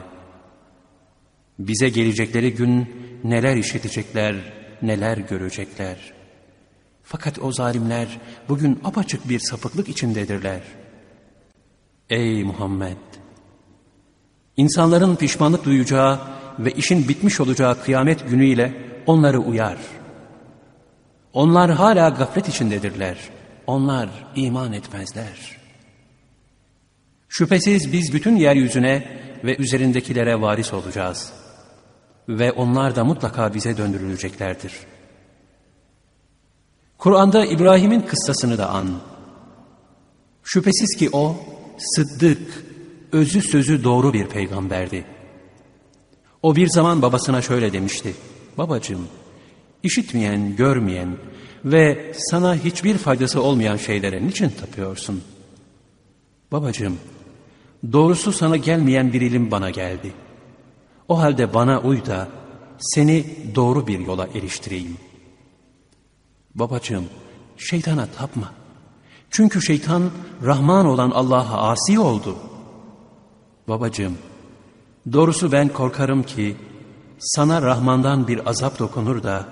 Bize 1.59 1.89
gelecekleri 1.89 2.53
gün 2.53 2.95
neler 3.23 3.55
işitecekler, 3.55 4.35
neler 4.81 5.17
görecekler.'' 5.17 6.16
Fakat 7.09 7.39
o 7.39 7.51
zalimler 7.51 8.19
bugün 8.49 8.79
apaçık 8.83 9.29
bir 9.29 9.39
sapıklık 9.39 9.89
içindedirler. 9.89 10.61
Ey 12.09 12.43
Muhammed! 12.43 12.97
İnsanların 14.57 15.15
pişmanlık 15.15 15.65
duyacağı 15.65 16.19
ve 16.59 16.71
işin 16.71 17.07
bitmiş 17.07 17.39
olacağı 17.39 17.83
kıyamet 17.83 18.29
günüyle 18.29 18.73
onları 19.05 19.39
uyar. 19.39 19.77
Onlar 21.33 21.71
hala 21.71 22.09
gaflet 22.09 22.49
içindedirler. 22.49 23.17
Onlar 23.67 24.09
iman 24.35 24.73
etmezler. 24.73 25.57
Şüphesiz 27.29 27.93
biz 27.93 28.13
bütün 28.13 28.35
yeryüzüne 28.35 29.19
ve 29.43 29.57
üzerindekilere 29.57 30.41
varis 30.41 30.73
olacağız. 30.73 31.33
Ve 32.29 32.51
onlar 32.51 32.95
da 32.95 33.03
mutlaka 33.03 33.53
bize 33.53 33.77
döndürüleceklerdir. 33.77 34.73
Kur'an'da 36.97 37.45
İbrahim'in 37.45 38.01
kıssasını 38.01 38.57
da 38.57 38.69
an. 38.69 38.87
Şüphesiz 40.43 40.95
ki 40.95 41.09
o, 41.13 41.35
sıddık, 41.77 42.65
özü 43.11 43.41
sözü 43.41 43.83
doğru 43.83 44.13
bir 44.13 44.27
peygamberdi. 44.27 45.05
O 46.43 46.55
bir 46.55 46.67
zaman 46.67 47.01
babasına 47.01 47.41
şöyle 47.41 47.73
demişti. 47.73 48.15
Babacığım, 48.57 49.07
işitmeyen, 49.83 50.55
görmeyen 50.55 51.17
ve 51.65 52.13
sana 52.17 52.55
hiçbir 52.55 52.97
faydası 52.97 53.41
olmayan 53.41 53.77
şeylere 53.77 54.27
niçin 54.27 54.49
tapıyorsun? 54.49 55.23
Babacığım, 56.51 56.97
doğrusu 57.93 58.31
sana 58.31 58.57
gelmeyen 58.57 59.13
bir 59.13 59.21
ilim 59.21 59.51
bana 59.51 59.69
geldi. 59.69 60.13
O 61.07 61.19
halde 61.19 61.53
bana 61.53 61.81
uy 61.81 62.05
da 62.05 62.27
seni 62.79 63.25
doğru 63.55 63.87
bir 63.87 63.99
yola 63.99 64.27
eriştireyim. 64.35 64.97
Babacığım, 66.55 67.05
şeytana 67.57 68.05
tapma. 68.05 68.53
Çünkü 69.29 69.61
şeytan 69.61 70.11
Rahman 70.43 70.85
olan 70.85 71.11
Allah'a 71.11 71.69
asi 71.71 71.99
oldu. 71.99 72.37
Babacığım, 73.67 74.17
doğrusu 75.13 75.51
ben 75.51 75.69
korkarım 75.69 76.23
ki 76.23 76.55
sana 77.19 77.61
Rahman'dan 77.61 78.27
bir 78.27 78.49
azap 78.49 78.79
dokunur 78.79 79.23
da 79.23 79.45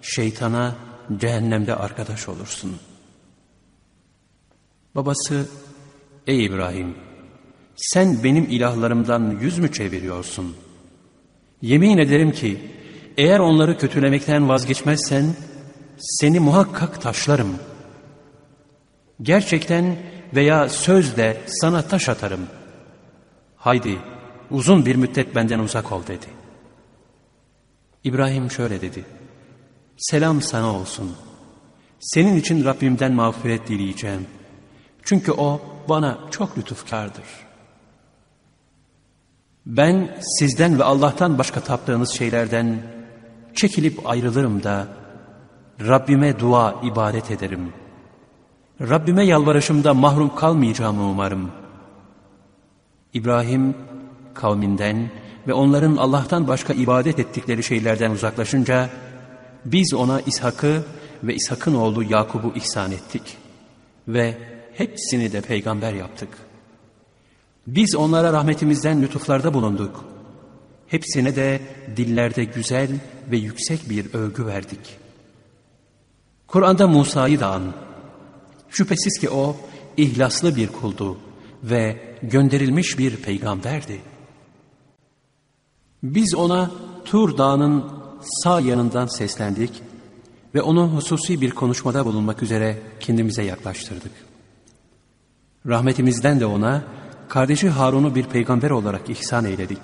şeytana 0.00 0.74
cehennemde 1.16 1.74
arkadaş 1.74 2.28
olursun. 2.28 2.76
Babası, 4.94 5.48
ey 6.26 6.44
İbrahim, 6.44 6.94
sen 7.76 8.24
benim 8.24 8.44
ilahlarımdan 8.44 9.38
yüz 9.40 9.58
mü 9.58 9.72
çeviriyorsun? 9.72 10.56
Yemin 11.62 11.98
ederim 11.98 12.32
ki 12.32 12.60
eğer 13.16 13.38
onları 13.38 13.78
kötülemekten 13.78 14.48
vazgeçmezsen 14.48 15.36
seni 15.98 16.40
muhakkak 16.40 17.02
taşlarım. 17.02 17.58
Gerçekten 19.22 19.96
veya 20.34 20.68
sözle 20.68 21.40
sana 21.46 21.82
taş 21.82 22.08
atarım. 22.08 22.46
Haydi 23.56 23.98
uzun 24.50 24.86
bir 24.86 24.96
müddet 24.96 25.34
benden 25.34 25.58
uzak 25.58 25.92
ol 25.92 26.02
dedi. 26.06 26.26
İbrahim 28.04 28.50
şöyle 28.50 28.80
dedi. 28.80 29.04
Selam 29.96 30.42
sana 30.42 30.74
olsun. 30.74 31.16
Senin 32.00 32.36
için 32.36 32.64
Rabbimden 32.64 33.12
mağfiret 33.12 33.68
dileyeceğim. 33.68 34.26
Çünkü 35.02 35.32
o 35.32 35.60
bana 35.88 36.18
çok 36.30 36.58
lütufkardır. 36.58 37.24
Ben 39.66 40.18
sizden 40.38 40.78
ve 40.78 40.84
Allah'tan 40.84 41.38
başka 41.38 41.60
taptığınız 41.60 42.10
şeylerden 42.10 42.82
çekilip 43.54 44.06
ayrılırım 44.08 44.62
da 44.62 44.88
Rabbime 45.80 46.38
dua 46.40 46.80
ibadet 46.82 47.30
ederim. 47.30 47.72
Rabbime 48.80 49.24
yalvarışımda 49.24 49.94
mahrum 49.94 50.34
kalmayacağımı 50.34 51.02
umarım. 51.02 51.50
İbrahim 53.14 53.74
kavminden 54.34 55.10
ve 55.48 55.52
onların 55.52 55.96
Allah'tan 55.96 56.48
başka 56.48 56.72
ibadet 56.72 57.18
ettikleri 57.18 57.62
şeylerden 57.62 58.10
uzaklaşınca 58.10 58.90
biz 59.64 59.94
ona 59.94 60.20
İshak'ı 60.20 60.84
ve 61.22 61.34
İshak'ın 61.34 61.74
oğlu 61.74 62.02
Yakub'u 62.02 62.52
ihsan 62.54 62.92
ettik 62.92 63.36
ve 64.08 64.38
hepsini 64.74 65.32
de 65.32 65.40
peygamber 65.40 65.92
yaptık. 65.92 66.28
Biz 67.66 67.96
onlara 67.96 68.32
rahmetimizden 68.32 69.02
lütuflarda 69.02 69.54
bulunduk. 69.54 70.04
Hepsine 70.88 71.36
de 71.36 71.60
dillerde 71.96 72.44
güzel 72.44 72.90
ve 73.30 73.36
yüksek 73.36 73.90
bir 73.90 74.14
övgü 74.14 74.46
verdik. 74.46 75.05
Kur'an'da 76.46 76.86
Musa'yı 76.86 77.40
da 77.40 77.50
an. 77.50 77.62
Şüphesiz 78.68 79.18
ki 79.18 79.30
o 79.30 79.56
ihlaslı 79.96 80.56
bir 80.56 80.68
kuldu 80.68 81.16
ve 81.62 82.16
gönderilmiş 82.22 82.98
bir 82.98 83.16
peygamberdi. 83.16 84.00
Biz 86.02 86.34
ona 86.34 86.70
Tur 87.04 87.38
Dağı'nın 87.38 87.84
sağ 88.20 88.60
yanından 88.60 89.06
seslendik 89.06 89.82
ve 90.54 90.62
onu 90.62 90.88
hususi 90.88 91.40
bir 91.40 91.50
konuşmada 91.50 92.04
bulunmak 92.04 92.42
üzere 92.42 92.78
kendimize 93.00 93.42
yaklaştırdık. 93.42 94.12
Rahmetimizden 95.66 96.40
de 96.40 96.46
ona 96.46 96.82
kardeşi 97.28 97.68
Harun'u 97.68 98.14
bir 98.14 98.24
peygamber 98.24 98.70
olarak 98.70 99.10
ihsan 99.10 99.44
eyledik. 99.44 99.78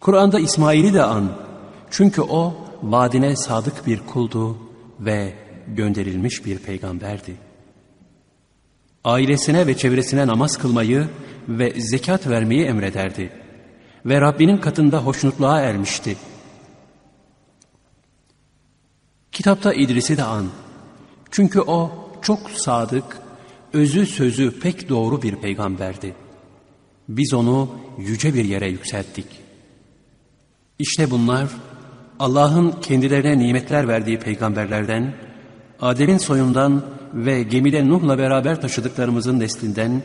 Kur'an'da 0.00 0.40
İsmail'i 0.40 0.94
de 0.94 1.02
an. 1.02 1.32
Çünkü 1.90 2.22
o 2.22 2.54
vaadine 2.82 3.36
sadık 3.36 3.86
bir 3.86 4.00
kuldu 4.06 4.56
ve 5.00 5.32
gönderilmiş 5.68 6.46
bir 6.46 6.58
peygamberdi. 6.58 7.36
Ailesine 9.04 9.66
ve 9.66 9.76
çevresine 9.76 10.26
namaz 10.26 10.58
kılmayı 10.58 11.08
ve 11.48 11.80
zekat 11.80 12.26
vermeyi 12.26 12.64
emrederdi. 12.64 13.30
Ve 14.06 14.20
Rabbinin 14.20 14.58
katında 14.58 14.98
hoşnutluğa 14.98 15.60
ermişti. 15.60 16.16
Kitapta 19.32 19.74
İdris'i 19.74 20.16
de 20.16 20.22
an. 20.22 20.50
Çünkü 21.30 21.60
o 21.60 21.92
çok 22.22 22.50
sadık, 22.50 23.04
özü 23.72 24.06
sözü 24.06 24.60
pek 24.60 24.88
doğru 24.88 25.22
bir 25.22 25.36
peygamberdi. 25.36 26.14
Biz 27.08 27.34
onu 27.34 27.70
yüce 27.98 28.34
bir 28.34 28.44
yere 28.44 28.68
yükselttik. 28.68 29.26
İşte 30.78 31.10
bunlar 31.10 31.48
Allah'ın 32.18 32.72
kendilerine 32.72 33.38
nimetler 33.38 33.88
verdiği 33.88 34.18
peygamberlerden, 34.18 35.14
Adem'in 35.80 36.18
soyundan 36.18 36.82
ve 37.14 37.42
gemide 37.42 37.88
Nuh'la 37.88 38.18
beraber 38.18 38.60
taşıdıklarımızın 38.60 39.40
neslinden, 39.40 40.02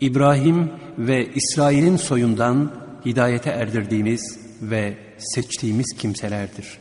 İbrahim 0.00 0.70
ve 0.98 1.28
İsrail'in 1.34 1.96
soyundan 1.96 2.72
hidayete 3.06 3.50
erdirdiğimiz 3.50 4.38
ve 4.62 4.98
seçtiğimiz 5.18 5.96
kimselerdir. 5.98 6.78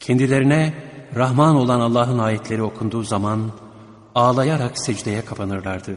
Kendilerine 0.00 0.74
Rahman 1.16 1.56
olan 1.56 1.80
Allah'ın 1.80 2.18
ayetleri 2.18 2.62
okunduğu 2.62 3.02
zaman 3.02 3.50
ağlayarak 4.14 4.78
secdeye 4.78 5.24
kapanırlardı. 5.24 5.96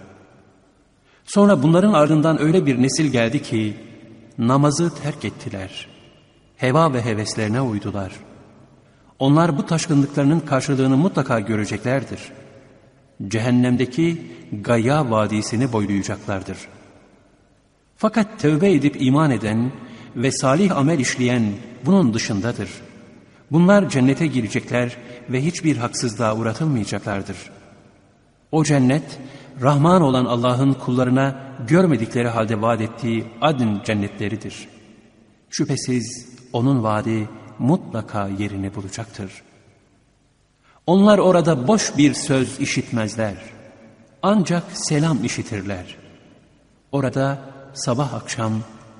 Sonra 1.25 1.63
bunların 1.63 1.93
ardından 1.93 2.41
öyle 2.41 2.65
bir 2.65 2.81
nesil 2.81 3.11
geldi 3.11 3.41
ki 3.41 3.77
namazı 4.37 4.95
terk 4.95 5.25
ettiler. 5.25 5.94
Heva 6.57 6.93
ve 6.93 7.05
heveslerine 7.05 7.61
uydular. 7.61 8.11
Onlar 9.19 9.57
bu 9.57 9.65
taşkınlıklarının 9.65 10.39
karşılığını 10.39 10.97
mutlaka 10.97 11.39
göreceklerdir. 11.39 12.19
Cehennemdeki 13.27 14.21
Gaya 14.61 15.11
Vadisi'ni 15.11 15.73
boylayacaklardır. 15.73 16.57
Fakat 17.97 18.39
tövbe 18.39 18.71
edip 18.71 19.01
iman 19.01 19.31
eden 19.31 19.71
ve 20.15 20.31
salih 20.31 20.77
amel 20.77 20.99
işleyen 20.99 21.43
bunun 21.85 22.13
dışındadır. 22.13 22.69
Bunlar 23.51 23.89
cennete 23.89 24.27
girecekler 24.27 24.97
ve 25.29 25.45
hiçbir 25.45 25.77
haksızlığa 25.77 26.37
uğratılmayacaklardır. 26.37 27.37
O 28.51 28.63
cennet, 28.63 29.19
Rahman 29.61 30.01
olan 30.01 30.25
Allah'ın 30.25 30.73
kullarına 30.73 31.39
görmedikleri 31.67 32.27
halde 32.27 32.61
vaat 32.61 32.81
ettiği 32.81 33.23
adın 33.41 33.81
cennetleridir. 33.85 34.67
Şüphesiz 35.49 36.34
onun 36.55 36.83
vaadi 36.83 37.29
mutlaka 37.59 38.27
yerini 38.27 38.75
bulacaktır. 38.75 39.31
Onlar 40.87 41.17
orada 41.17 41.67
boş 41.67 41.97
bir 41.97 42.13
söz 42.13 42.59
işitmezler. 42.59 43.35
Ancak 44.21 44.63
selam 44.73 45.23
işitirler. 45.23 45.97
Orada 46.91 47.39
sabah 47.73 48.13
akşam 48.13 48.53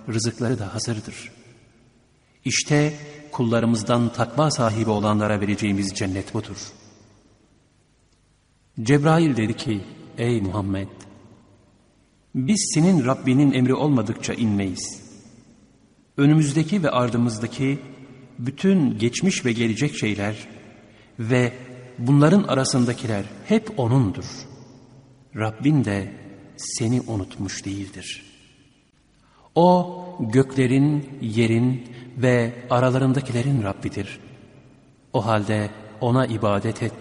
rızıkları 0.10 0.60
da 0.60 0.74
hazırdır. 0.74 1.32
İşte 2.46 2.94
kullarımızdan 3.32 4.14
takva 4.14 4.52
sahibi 4.52 4.90
olanlara 4.90 5.42
vereceğimiz 5.42 5.94
cennet 5.94 6.34
budur. 6.34 6.58
Cebrail 8.82 9.38
dedi 9.38 9.58
ki, 9.58 9.82
ey 10.18 10.42
Muhammed, 10.42 10.88
biz 12.36 12.72
senin 12.74 13.06
Rabbinin 13.06 13.52
emri 13.52 13.74
olmadıkça 13.74 14.34
inmeyiz. 14.34 15.05
Önümüzdeki 16.18 16.84
ve 16.84 16.90
ardımızdaki 16.90 17.80
bütün 18.40 19.00
geçmiş 19.00 19.46
ve 19.46 19.52
gelecek 19.52 19.96
şeyler 19.96 20.48
ve 21.20 21.54
bunların 21.98 22.44
arasındakiler 22.44 23.24
hep 23.46 23.80
O'nundur. 23.80 24.26
Rabbin 25.36 25.86
de 25.86 26.12
seni 26.58 27.02
unutmuş 27.02 27.66
değildir. 27.66 28.26
O 29.56 30.06
göklerin, 30.20 31.10
yerin 31.22 31.84
ve 32.18 32.54
aralarındakilerin 32.70 33.64
Rabbidir. 33.64 34.20
O 35.14 35.26
halde 35.26 35.70
ona 36.02 36.26
ibadet 36.26 36.84
et 36.84 36.94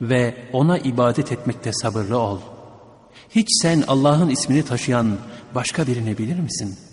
ve 0.00 0.34
ona 0.52 0.78
ibadet 0.78 1.32
etmekte 1.32 1.72
sabırlı 1.72 2.18
ol. 2.18 2.40
Hiç 3.30 3.48
sen 3.62 3.84
Allah'ın 3.88 4.28
ismini 4.28 4.64
taşıyan 4.64 5.18
başka 5.54 5.86
birini 5.86 6.18
bilir 6.18 6.38
misin? 6.38 6.87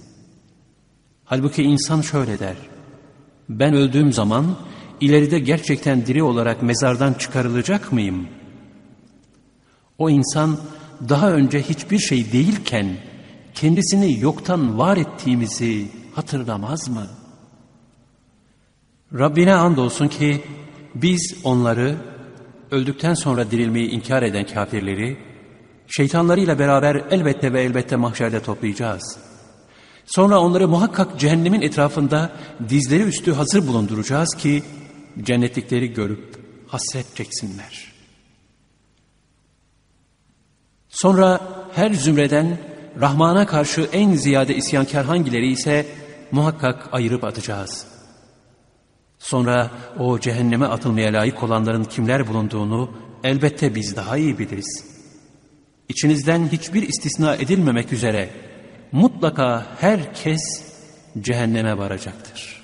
Halbuki 1.26 1.64
insan 1.64 2.02
şöyle 2.02 2.40
der. 2.40 2.56
Ben 3.50 3.74
öldüğüm 3.74 4.14
zaman 4.14 4.56
ileride 5.02 5.40
gerçekten 5.40 6.06
diri 6.06 6.24
olarak 6.24 6.64
mezardan 6.64 7.14
çıkarılacak 7.14 7.94
mıyım? 7.94 8.28
O 9.98 10.10
insan 10.10 10.58
daha 11.10 11.32
önce 11.32 11.62
hiçbir 11.62 12.00
şey 12.00 12.32
değilken 12.32 12.98
kendisini 13.54 14.20
yoktan 14.20 14.78
var 14.78 14.98
ettiğimizi 14.98 15.88
hatırlamaz 16.16 16.90
mı? 16.90 17.08
Rabbine 19.14 19.54
andolsun 19.54 20.08
ki 20.08 20.42
biz 20.96 21.36
onları 21.44 21.96
öldükten 22.72 23.14
sonra 23.14 23.52
dirilmeyi 23.52 23.90
inkar 23.90 24.24
eden 24.24 24.46
kafirleri 24.46 25.18
şeytanlarıyla 25.88 26.60
beraber 26.60 26.96
elbette 27.12 27.54
ve 27.54 27.62
elbette 27.64 27.96
mahşerde 27.96 28.42
toplayacağız. 28.42 29.25
Sonra 30.06 30.40
onları 30.40 30.68
muhakkak 30.68 31.20
cehennemin 31.20 31.62
etrafında 31.62 32.32
dizleri 32.70 33.04
üstü 33.04 33.34
hazır 33.34 33.68
bulunduracağız 33.68 34.36
ki 34.36 34.64
cennetlikleri 35.22 35.94
görüp 35.94 36.40
hasret 36.68 37.16
çeksinler. 37.16 37.94
Sonra 40.90 41.40
her 41.74 41.94
zümreden 41.94 42.58
Rahman'a 43.02 43.46
karşı 43.46 43.90
en 43.94 44.14
ziyade 44.14 44.56
isyankar 44.56 45.06
hangileri 45.06 45.52
ise 45.52 45.86
muhakkak 46.32 46.90
ayırıp 46.92 47.24
atacağız. 47.24 47.88
Sonra 49.20 49.72
o 50.00 50.20
cehenneme 50.20 50.66
atılmaya 50.66 51.14
layık 51.14 51.44
olanların 51.44 51.84
kimler 51.84 52.28
bulunduğunu 52.28 52.92
elbette 53.24 53.76
biz 53.76 53.96
daha 53.96 54.18
iyi 54.18 54.40
biliriz. 54.40 54.86
İçinizden 55.90 56.48
hiçbir 56.52 56.82
istisna 56.82 57.36
edilmemek 57.36 57.94
üzere 57.94 58.30
mutlaka 58.92 59.68
herkes 59.80 60.42
cehenneme 61.20 61.78
varacaktır. 61.78 62.64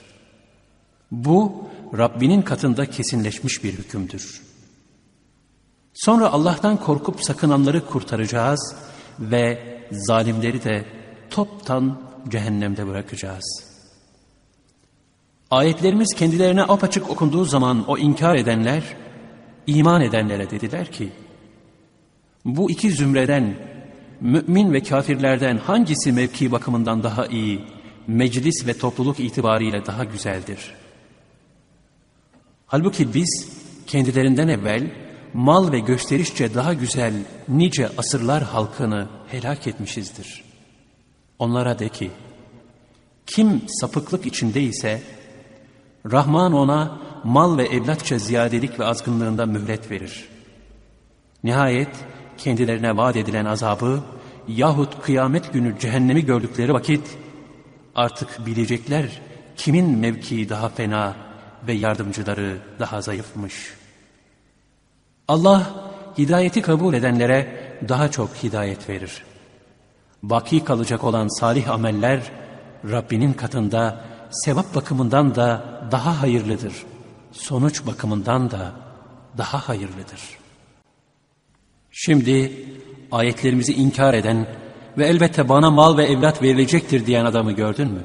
Bu 1.12 1.70
Rabbinin 1.98 2.42
katında 2.42 2.86
kesinleşmiş 2.86 3.64
bir 3.64 3.74
hükümdür. 3.74 4.42
Sonra 5.94 6.32
Allah'tan 6.32 6.78
korkup 6.78 7.24
sakınanları 7.24 7.86
kurtaracağız 7.86 8.76
ve 9.20 9.78
zalimleri 9.92 10.64
de 10.64 10.86
toptan 11.30 12.02
cehennemde 12.30 12.88
bırakacağız. 12.88 13.64
Ayetlerimiz 15.52 16.16
kendilerine 16.16 16.64
apaçık 16.64 17.10
okunduğu 17.10 17.46
zaman 17.46 17.90
o 17.90 17.98
inkar 17.98 18.36
edenler, 18.36 18.84
iman 19.68 20.02
edenlere 20.02 20.50
dediler 20.50 20.92
ki, 20.92 21.10
bu 22.46 22.72
iki 22.72 22.92
zümreden, 22.92 23.56
mümin 24.22 24.74
ve 24.74 24.84
kafirlerden 24.84 25.58
hangisi 25.58 26.12
mevki 26.12 26.52
bakımından 26.52 27.04
daha 27.04 27.26
iyi, 27.26 27.66
meclis 28.08 28.68
ve 28.68 28.78
topluluk 28.78 29.20
itibariyle 29.20 29.86
daha 29.86 30.04
güzeldir? 30.04 30.74
Halbuki 32.68 33.14
biz 33.14 33.50
kendilerinden 33.88 34.48
evvel 34.48 34.92
mal 35.34 35.72
ve 35.72 35.80
gösterişçe 35.80 36.54
daha 36.54 36.74
güzel 36.74 37.14
nice 37.48 37.90
asırlar 37.98 38.44
halkını 38.44 39.08
helak 39.28 39.68
etmişizdir. 39.68 40.44
Onlara 41.40 41.80
de 41.80 41.90
ki, 41.90 42.12
kim 43.26 43.62
sapıklık 43.68 44.26
içindeyse, 44.26 45.02
Rahman 46.12 46.54
ona 46.54 47.02
mal 47.24 47.58
ve 47.58 47.64
evlatça 47.64 48.18
ziyadelik 48.18 48.80
ve 48.80 48.86
azgınlığında 48.86 49.46
mühlet 49.46 49.92
verir. 49.92 50.30
Nihayet 51.44 51.90
kendilerine 52.44 52.98
vaat 52.98 53.16
edilen 53.16 53.46
azabı 53.46 54.04
yahut 54.48 55.02
kıyamet 55.02 55.54
günü 55.54 55.80
cehennemi 55.80 56.26
gördükleri 56.26 56.74
vakit 56.74 57.18
artık 57.96 58.46
bilecekler 58.46 59.22
kimin 59.58 59.98
mevkii 59.98 60.50
daha 60.50 60.70
fena 60.70 61.16
ve 61.68 61.74
yardımcıları 61.74 62.58
daha 62.80 63.02
zayıfmış.'' 63.02 63.82
Allah 65.32 65.72
hidayeti 66.18 66.62
kabul 66.62 66.94
edenlere 66.94 67.40
daha 67.90 68.12
çok 68.12 68.30
hidayet 68.44 68.90
verir. 68.90 69.24
Baki 70.24 70.64
kalacak 70.64 71.04
olan 71.04 71.40
salih 71.40 71.70
ameller 71.70 72.32
Rabbinin 72.92 73.34
katında 73.34 74.06
sevap 74.32 74.76
bakımından 74.76 75.36
da 75.36 75.64
daha 75.92 76.22
hayırlıdır. 76.22 76.74
Sonuç 77.32 77.86
bakımından 77.88 78.52
da 78.52 78.72
daha 79.38 79.70
hayırlıdır. 79.70 80.41
Şimdi 81.92 82.66
ayetlerimizi 83.12 83.74
inkar 83.74 84.14
eden 84.14 84.48
ve 84.98 85.08
elbette 85.08 85.50
bana 85.50 85.72
mal 85.72 85.98
ve 85.98 86.06
evlat 86.06 86.42
verilecektir 86.42 87.06
diyen 87.06 87.26
adamı 87.26 87.52
gördün 87.52 87.88
mü? 87.88 88.04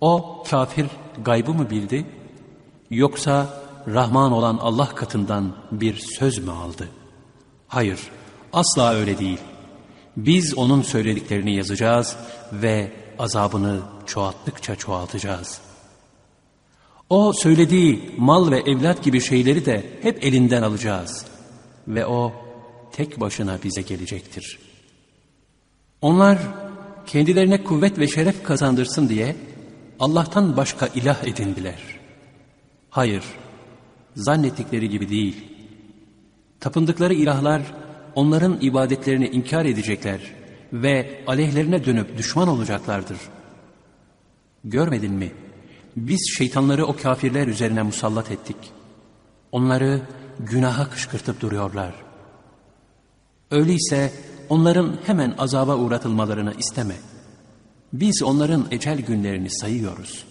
O 0.00 0.42
kafir 0.50 0.86
gaybı 1.24 1.54
mı 1.54 1.70
bildi? 1.70 2.06
Yoksa 2.90 3.46
Rahman 3.88 4.32
olan 4.32 4.56
Allah 4.56 4.88
katından 4.88 5.56
bir 5.72 5.96
söz 5.96 6.38
mü 6.38 6.50
aldı? 6.50 6.88
Hayır, 7.68 8.00
asla 8.52 8.94
öyle 8.94 9.18
değil. 9.18 9.38
Biz 10.16 10.54
onun 10.54 10.82
söylediklerini 10.82 11.56
yazacağız 11.56 12.16
ve 12.52 12.92
azabını 13.18 13.80
çoğalttıkça 14.06 14.76
çoğaltacağız. 14.76 15.60
O 17.10 17.32
söylediği 17.32 18.14
mal 18.18 18.50
ve 18.50 18.58
evlat 18.58 19.04
gibi 19.04 19.20
şeyleri 19.20 19.66
de 19.66 19.86
hep 20.02 20.24
elinden 20.24 20.62
alacağız. 20.62 21.26
Ve 21.88 22.06
o 22.06 22.32
tek 23.00 23.20
başına 23.20 23.58
bize 23.64 23.82
gelecektir. 23.82 24.58
Onlar 26.00 26.38
kendilerine 27.06 27.64
kuvvet 27.64 27.98
ve 27.98 28.08
şeref 28.08 28.42
kazandırsın 28.42 29.08
diye 29.08 29.36
Allah'tan 30.00 30.56
başka 30.56 30.86
ilah 30.86 31.24
edindiler. 31.24 31.78
Hayır, 32.90 33.24
zannettikleri 34.16 34.88
gibi 34.88 35.08
değil. 35.08 35.36
Tapındıkları 36.60 37.14
ilahlar 37.14 37.62
onların 38.14 38.58
ibadetlerini 38.60 39.28
inkar 39.28 39.64
edecekler 39.64 40.20
ve 40.72 41.24
aleyhlerine 41.26 41.84
dönüp 41.84 42.18
düşman 42.18 42.48
olacaklardır. 42.48 43.18
Görmedin 44.64 45.12
mi? 45.12 45.32
Biz 45.96 46.34
şeytanları 46.36 46.86
o 46.86 46.96
kafirler 46.96 47.46
üzerine 47.46 47.82
musallat 47.82 48.30
ettik. 48.30 48.56
Onları 49.52 50.00
günaha 50.38 50.90
kışkırtıp 50.90 51.40
duruyorlar. 51.40 52.09
Öyleyse 53.50 54.12
onların 54.48 54.98
hemen 55.06 55.34
azaba 55.38 55.76
uğratılmalarını 55.76 56.54
isteme. 56.58 56.94
Biz 57.92 58.22
onların 58.22 58.66
ecel 58.70 59.00
günlerini 59.00 59.50
sayıyoruz. 59.50 60.24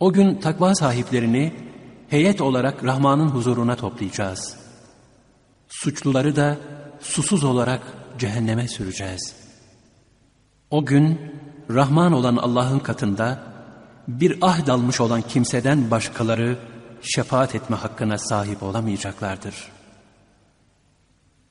O 0.00 0.12
gün 0.12 0.34
takva 0.34 0.74
sahiplerini 0.74 1.52
heyet 2.08 2.40
olarak 2.40 2.84
Rahman'ın 2.84 3.28
huzuruna 3.28 3.76
toplayacağız. 3.76 4.56
Suçluları 5.68 6.36
da 6.36 6.56
susuz 7.00 7.44
olarak 7.44 7.80
cehenneme 8.18 8.68
süreceğiz. 8.68 9.34
O 10.70 10.86
gün 10.86 11.20
Rahman 11.70 12.12
olan 12.12 12.36
Allah'ın 12.36 12.78
katında 12.78 13.42
bir 14.08 14.38
ahd 14.40 14.68
almış 14.68 15.00
olan 15.00 15.22
kimseden 15.22 15.90
başkaları 15.90 16.58
şefaat 17.02 17.54
etme 17.54 17.76
hakkına 17.76 18.18
sahip 18.18 18.62
olamayacaklardır. 18.62 19.77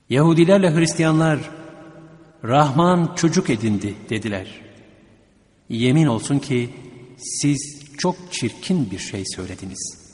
Yahudilerle 0.09 0.75
Hristiyanlar 0.75 1.39
Rahman 2.43 3.15
çocuk 3.15 3.49
edindi 3.49 3.95
dediler. 4.09 4.61
Yemin 5.69 6.05
olsun 6.05 6.39
ki 6.39 6.69
siz 7.17 7.83
çok 7.97 8.15
çirkin 8.31 8.91
bir 8.91 8.99
şey 8.99 9.23
söylediniz.'' 9.35 10.07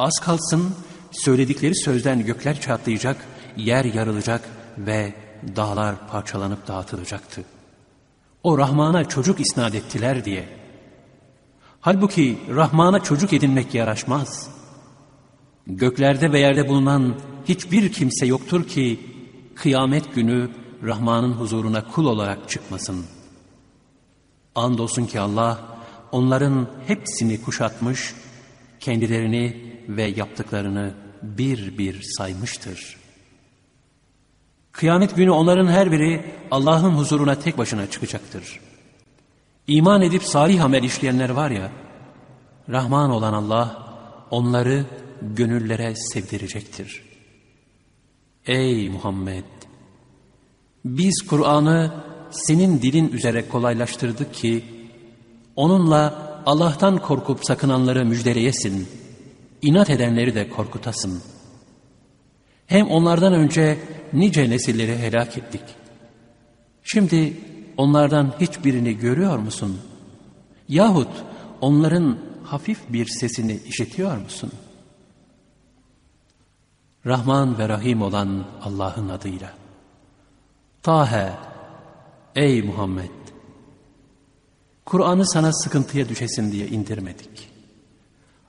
Az 0.00 0.18
kalsın 0.20 0.74
söyledikleri 1.10 1.74
sözden 1.74 2.26
gökler 2.26 2.60
çatlayacak, 2.60 3.16
yer 3.56 3.84
yarılacak 3.84 4.48
ve 4.78 5.14
dağlar 5.56 6.08
parçalanıp 6.08 6.68
dağıtılacaktı. 6.68 7.44
O 8.42 8.58
Rahman'a 8.58 9.04
çocuk 9.04 9.40
isnat 9.40 9.74
ettiler 9.74 10.24
diye. 10.24 10.48
Halbuki 11.80 12.38
Rahman'a 12.54 13.02
çocuk 13.02 13.32
edinmek 13.32 13.74
yaraşmaz. 13.74 14.50
Göklerde 15.66 16.32
ve 16.32 16.40
yerde 16.40 16.68
bulunan 16.68 17.14
hiçbir 17.44 17.92
kimse 17.92 18.26
yoktur 18.26 18.68
ki 18.68 19.00
kıyamet 19.54 20.14
günü 20.14 20.50
Rahman'ın 20.82 21.32
huzuruna 21.32 21.88
kul 21.88 22.06
olarak 22.06 22.48
çıkmasın. 22.48 23.04
Andolsun 24.54 25.06
ki 25.06 25.20
Allah 25.20 25.58
onların 26.12 26.68
hepsini 26.86 27.42
kuşatmış, 27.42 28.14
kendilerini 28.80 29.74
ve 29.88 30.02
yaptıklarını 30.02 30.94
bir 31.22 31.78
bir 31.78 32.02
saymıştır. 32.02 32.96
Kıyamet 34.72 35.16
günü 35.16 35.30
onların 35.30 35.66
her 35.66 35.92
biri 35.92 36.24
Allah'ın 36.50 36.90
huzuruna 36.90 37.34
tek 37.34 37.58
başına 37.58 37.90
çıkacaktır. 37.90 38.60
İman 39.66 40.02
edip 40.02 40.22
salih 40.22 40.64
amel 40.64 40.82
işleyenler 40.82 41.30
var 41.30 41.50
ya, 41.50 41.72
Rahman 42.68 43.10
olan 43.10 43.32
Allah 43.32 43.90
onları 44.30 44.86
gönüllere 45.22 45.94
sevdirecektir. 45.96 47.09
Ey 48.46 48.88
Muhammed! 48.88 49.44
Biz 50.84 51.22
Kur'an'ı 51.26 51.92
senin 52.30 52.82
dilin 52.82 53.12
üzere 53.12 53.48
kolaylaştırdık 53.48 54.34
ki, 54.34 54.64
onunla 55.56 56.30
Allah'tan 56.46 56.98
korkup 56.98 57.44
sakınanları 57.44 58.06
müjdeleyesin, 58.06 58.88
inat 59.62 59.90
edenleri 59.90 60.34
de 60.34 60.48
korkutasın. 60.48 61.22
Hem 62.66 62.88
onlardan 62.88 63.32
önce 63.32 63.78
nice 64.12 64.50
nesilleri 64.50 64.98
helak 64.98 65.38
ettik. 65.38 65.62
Şimdi 66.82 67.36
onlardan 67.76 68.34
hiçbirini 68.40 68.98
görüyor 68.98 69.38
musun? 69.38 69.80
Yahut 70.68 71.10
onların 71.60 72.18
hafif 72.44 72.78
bir 72.88 73.06
sesini 73.06 73.60
işitiyor 73.66 74.16
musun? 74.16 74.52
Rahman 77.06 77.58
ve 77.58 77.68
Rahim 77.68 78.02
olan 78.02 78.44
Allah'ın 78.62 79.08
adıyla. 79.08 79.52
Tahe, 80.82 81.32
ey 82.36 82.62
Muhammed! 82.62 83.10
Kur'an'ı 84.84 85.26
sana 85.26 85.52
sıkıntıya 85.52 86.08
düşesin 86.08 86.52
diye 86.52 86.68
indirmedik. 86.68 87.50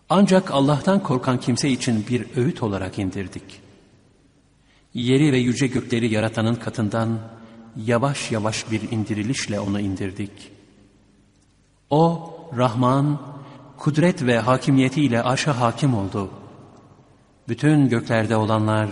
Ancak 0.10 0.52
Allah'tan 0.52 1.04
korkan 1.04 1.40
kimse 1.40 1.70
için 1.70 2.06
bir 2.10 2.38
öğüt 2.38 2.64
olarak 2.64 3.00
indirdik. 3.00 3.62
Yeri 4.94 5.32
ve 5.32 5.38
yüce 5.38 5.68
gökleri 5.68 6.14
yaratanın 6.14 6.56
katından 6.56 7.20
yavaş 7.86 8.32
yavaş 8.32 8.72
bir 8.72 8.92
indirilişle 8.92 9.60
onu 9.60 9.80
indirdik. 9.80 10.52
O, 11.90 12.34
Rahman, 12.58 13.22
kudret 13.78 14.24
ve 14.24 14.40
hakimiyetiyle 14.40 15.24
arşa 15.24 15.60
hakim 15.60 15.94
oldu. 15.94 16.41
Bütün 17.48 17.90
göklerde 17.90 18.36
olanlar, 18.36 18.90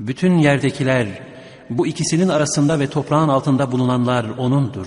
bütün 0.00 0.38
yerdekiler, 0.38 1.22
bu 1.70 1.86
ikisinin 1.86 2.28
arasında 2.28 2.80
ve 2.80 2.90
toprağın 2.90 3.28
altında 3.28 3.72
bulunanlar 3.72 4.24
O'nundur. 4.24 4.86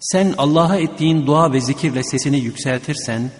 Sen 0.00 0.34
Allah'a 0.38 0.76
ettiğin 0.76 1.26
dua 1.26 1.52
ve 1.52 1.60
zikirle 1.60 2.02
sesini 2.02 2.40
yükseltirsen, 2.40 3.30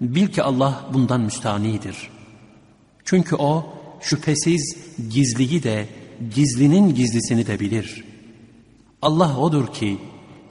bil 0.00 0.28
ki 0.28 0.42
Allah 0.42 0.84
bundan 0.94 1.20
müstanidir. 1.20 2.10
Çünkü 3.04 3.36
O, 3.36 3.66
şüphesiz 4.00 4.76
gizliyi 5.10 5.62
de, 5.62 5.88
gizlinin 6.34 6.94
gizlisini 6.94 7.46
de 7.46 7.60
bilir. 7.60 8.04
Allah 9.02 9.38
O'dur 9.38 9.72
ki, 9.72 9.98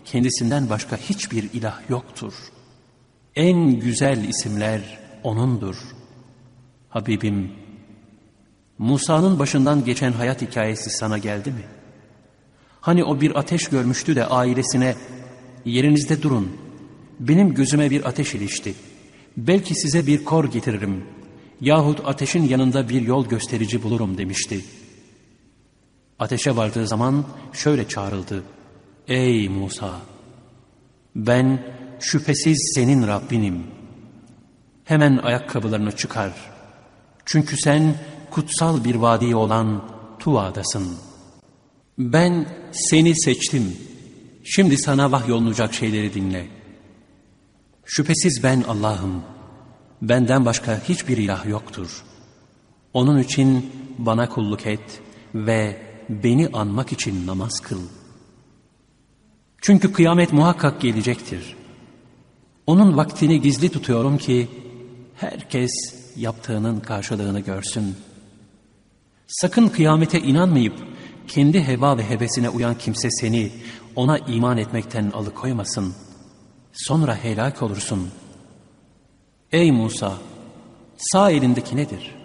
kendisinden 0.05 0.69
başka 0.69 0.97
hiçbir 0.97 1.43
ilah 1.53 1.89
yoktur. 1.89 2.33
En 3.35 3.79
güzel 3.79 4.23
isimler 4.23 4.81
O'nundur. 5.23 5.94
Habibim, 6.95 7.51
Musa'nın 8.77 9.39
başından 9.39 9.85
geçen 9.85 10.11
hayat 10.11 10.41
hikayesi 10.41 10.89
sana 10.89 11.17
geldi 11.17 11.51
mi? 11.51 11.63
Hani 12.81 13.03
o 13.03 13.21
bir 13.21 13.39
ateş 13.39 13.67
görmüştü 13.67 14.15
de 14.15 14.25
ailesine, 14.25 14.95
yerinizde 15.65 16.21
durun, 16.21 16.57
benim 17.19 17.53
gözüme 17.53 17.89
bir 17.89 18.05
ateş 18.05 18.35
ilişti. 18.35 18.73
Belki 19.37 19.75
size 19.75 20.07
bir 20.07 20.23
kor 20.25 20.45
getiririm 20.45 21.03
yahut 21.61 22.07
ateşin 22.07 22.43
yanında 22.43 22.89
bir 22.89 23.01
yol 23.01 23.27
gösterici 23.27 23.83
bulurum 23.83 24.17
demişti. 24.17 24.65
Ateşe 26.19 26.55
vardığı 26.55 26.87
zaman 26.87 27.25
şöyle 27.53 27.87
çağrıldı. 27.87 28.43
Ey 29.07 29.49
Musa! 29.49 30.01
Ben 31.15 31.65
şüphesiz 31.99 32.71
senin 32.75 33.07
Rabbinim. 33.07 33.63
Hemen 34.83 35.17
ayakkabılarını 35.17 35.91
çıkar. 35.91 36.54
Çünkü 37.25 37.57
sen 37.57 37.95
kutsal 38.31 38.83
bir 38.83 38.95
vadi 38.95 39.35
olan 39.35 39.81
Tuva'dasın. 40.19 40.97
Ben 41.97 42.47
seni 42.71 43.21
seçtim. 43.21 43.77
Şimdi 44.43 44.77
sana 44.77 45.11
vahyolunacak 45.11 45.73
şeyleri 45.73 46.13
dinle. 46.13 46.47
Şüphesiz 47.85 48.43
ben 48.43 48.61
Allah'ım. 48.61 49.23
Benden 50.01 50.45
başka 50.45 50.81
hiçbir 50.89 51.17
ilah 51.17 51.45
yoktur. 51.45 52.03
Onun 52.93 53.19
için 53.19 53.71
bana 53.97 54.29
kulluk 54.29 54.67
et 54.67 55.01
ve 55.35 55.81
beni 56.09 56.49
anmak 56.53 56.91
için 56.91 57.27
namaz 57.27 57.59
kıl. 57.59 57.81
Çünkü 59.61 59.93
kıyamet 59.93 60.33
muhakkak 60.33 60.81
gelecektir. 60.81 61.55
Onun 62.67 62.97
vaktini 62.97 63.41
gizli 63.41 63.69
tutuyorum 63.69 64.17
ki 64.17 64.47
herkes 65.15 65.71
yaptığının 66.17 66.79
karşılığını 66.79 67.39
görsün. 67.39 67.95
Sakın 69.27 69.67
kıyamete 69.67 70.19
inanmayıp 70.19 70.73
kendi 71.27 71.67
heva 71.67 71.97
ve 71.97 72.09
hevesine 72.09 72.49
uyan 72.49 72.77
kimse 72.77 73.11
seni 73.11 73.51
ona 73.95 74.17
iman 74.17 74.57
etmekten 74.57 75.11
alıkoymasın. 75.11 75.93
Sonra 76.73 77.15
helak 77.15 77.63
olursun.'' 77.63 78.25
Ey 79.51 79.71
Musa! 79.71 80.13
Sağ 80.97 81.31
elindeki 81.31 81.77
nedir? 81.77 82.15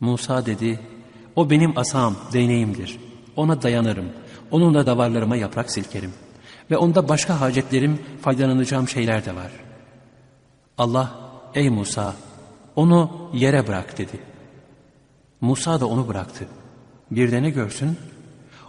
Musa 0.00 0.46
dedi, 0.46 0.80
o 1.36 1.50
benim 1.50 1.78
asam, 1.78 2.16
değneğimdir. 2.32 2.98
Ona 3.36 3.62
dayanırım. 3.62 4.12
Onunla 4.50 4.86
davarlarıma 4.86 5.36
yaprak 5.36 5.70
silkerim. 5.70 6.12
Ve 6.70 6.76
onda 6.76 7.08
başka 7.08 7.40
hacetlerim, 7.40 7.98
faydalanacağım 8.22 8.88
şeyler 8.88 9.24
de 9.24 9.36
var. 9.36 9.52
Allah, 10.78 11.14
ey 11.54 11.70
Musa, 11.70 12.14
onu 12.78 13.30
yere 13.32 13.66
bırak 13.66 13.98
dedi. 13.98 14.20
Musa 15.40 15.80
da 15.80 15.86
onu 15.86 16.08
bıraktı. 16.08 16.46
Bir 17.10 17.32
de 17.32 17.42
ne 17.42 17.50
görsün? 17.50 17.96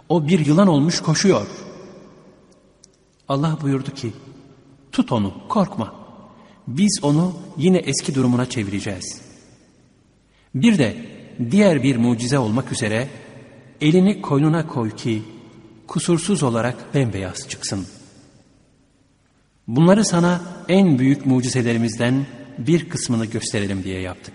O 0.08 0.28
bir 0.28 0.46
yılan 0.46 0.68
olmuş 0.68 1.00
koşuyor. 1.00 1.46
Allah 3.28 3.58
buyurdu 3.62 3.94
ki, 3.94 4.12
tut 4.92 5.12
onu, 5.12 5.34
korkma. 5.48 5.94
Biz 6.66 7.00
onu 7.02 7.32
yine 7.56 7.78
eski 7.78 8.14
durumuna 8.14 8.46
çevireceğiz. 8.48 9.20
Bir 10.54 10.78
de 10.78 10.96
diğer 11.50 11.82
bir 11.82 11.96
mucize 11.96 12.38
olmak 12.38 12.72
üzere 12.72 13.08
elini 13.80 14.22
koynuna 14.22 14.66
koy 14.66 14.90
ki 14.96 15.22
kusursuz 15.86 16.42
olarak 16.42 16.94
bembeyaz 16.94 17.48
çıksın. 17.48 17.86
Bunları 19.68 20.04
sana 20.04 20.40
en 20.68 20.98
büyük 20.98 21.26
mucizelerimizden 21.26 22.26
bir 22.66 22.88
kısmını 22.88 23.26
gösterelim 23.26 23.84
diye 23.84 24.00
yaptık. 24.00 24.34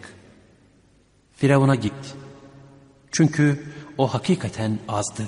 Firavun'a 1.33 1.75
git. 1.75 2.15
Çünkü 3.11 3.63
o 3.97 4.13
hakikaten 4.13 4.79
azdı. 4.87 5.23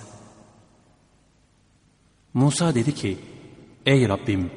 Musa 2.34 2.76
dedi 2.76 2.96
ki, 2.96 3.18
Ey 3.86 4.10
Rabbim! 4.10 4.52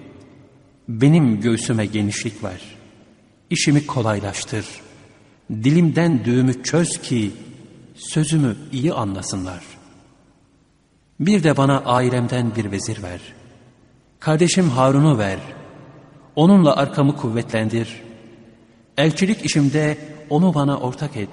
Benim 0.88 1.40
göğsüme 1.40 1.87
genişlik 1.87 2.44
ver. 2.44 2.61
İşimi 3.50 3.87
kolaylaştır. 3.87 4.66
Dilimden 5.50 6.24
düğümü 6.24 6.62
çöz 6.62 7.00
ki 7.03 7.33
sözümü 7.94 8.57
iyi 8.72 8.92
anlasınlar. 8.92 9.64
Bir 11.20 11.42
de 11.42 11.57
bana 11.57 11.79
ailemden 11.79 12.57
bir 12.57 12.70
vezir 12.70 13.03
ver. 13.03 13.20
Kardeşim 14.20 14.70
Harun'u 14.70 15.18
ver. 15.18 15.38
Onunla 16.37 16.76
arkamı 16.76 17.16
kuvvetlendir. 17.16 18.03
Elçilik 19.00 19.44
işimde 19.44 19.98
onu 20.30 20.54
bana 20.54 20.78
ortak 20.78 21.16
et. 21.16 21.28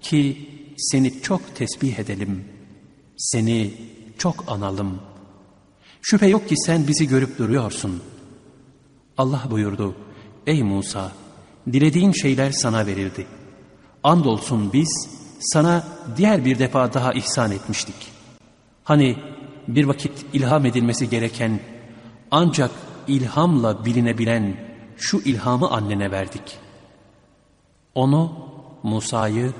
Ki 0.00 0.48
seni 0.76 1.22
çok 1.22 1.56
tesbih 1.56 1.98
edelim. 1.98 2.44
Seni 3.16 3.74
çok 4.18 4.44
analım. 4.48 4.98
Şüphe 6.02 6.26
yok 6.26 6.48
ki 6.48 6.56
sen 6.56 6.88
bizi 6.88 7.08
görüp 7.08 7.38
duruyorsun.'' 7.38 8.20
Allah 9.20 9.42
buyurdu, 9.50 9.94
ey 10.46 10.62
Musa, 10.62 11.12
dilediğin 11.72 12.12
şeyler 12.12 12.50
sana 12.50 12.86
verildi. 12.86 13.26
Andolsun 14.02 14.72
biz 14.72 15.08
sana 15.40 15.84
diğer 16.16 16.44
bir 16.44 16.58
defa 16.58 16.92
daha 16.94 17.12
ihsan 17.12 17.52
etmiştik. 17.52 17.94
Hani 18.84 19.16
bir 19.68 19.84
vakit 19.84 20.12
ilham 20.32 20.66
edilmesi 20.66 21.10
gereken 21.10 21.60
ancak 22.30 22.70
ilhamla 23.08 23.84
bilinebilen 23.84 24.56
şu 24.96 25.20
ilhamı 25.24 25.70
annene 25.70 26.10
verdik. 26.10 26.58
Onu, 27.94 28.32
Musa'yı 28.82 29.52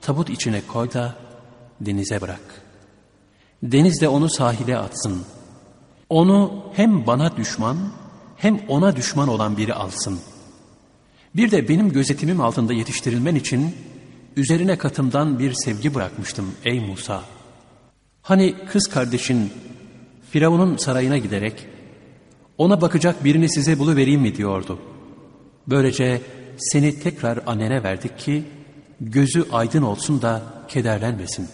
tabut 0.00 0.30
içine 0.30 0.60
koy 0.66 0.92
da 0.92 1.14
denize 1.80 2.20
bırak. 2.20 2.62
Deniz 3.62 4.00
de 4.00 4.08
onu 4.08 4.28
sahile 4.30 4.78
atsın. 4.78 5.22
Onu 6.08 6.64
hem 6.72 7.06
bana 7.06 7.36
düşman 7.36 7.76
hem 8.36 8.60
ona 8.68 8.96
düşman 8.96 9.28
olan 9.28 9.56
biri 9.56 9.74
alsın. 9.74 10.20
Bir 11.36 11.50
de 11.50 11.68
benim 11.68 11.92
gözetimim 11.92 12.40
altında 12.40 12.72
yetiştirilmen 12.72 13.34
için 13.34 13.74
üzerine 14.36 14.78
katımdan 14.78 15.38
bir 15.38 15.52
sevgi 15.52 15.94
bırakmıştım 15.94 16.54
ey 16.64 16.80
Musa. 16.80 17.22
Hani 18.22 18.54
kız 18.72 18.86
kardeşin 18.86 19.52
Firavun'un 20.30 20.76
sarayına 20.76 21.18
giderek 21.18 21.66
ona 22.58 22.80
bakacak 22.80 23.24
birini 23.24 23.48
size 23.48 23.78
buluvereyim 23.78 24.20
mi 24.20 24.36
diyordu. 24.36 24.78
Böylece 25.66 26.22
seni 26.58 27.00
tekrar 27.00 27.38
annene 27.46 27.82
verdik 27.82 28.18
ki 28.18 28.44
gözü 29.00 29.46
aydın 29.52 29.82
olsun 29.82 30.22
da 30.22 30.42
kederlenmesin. 30.68 31.48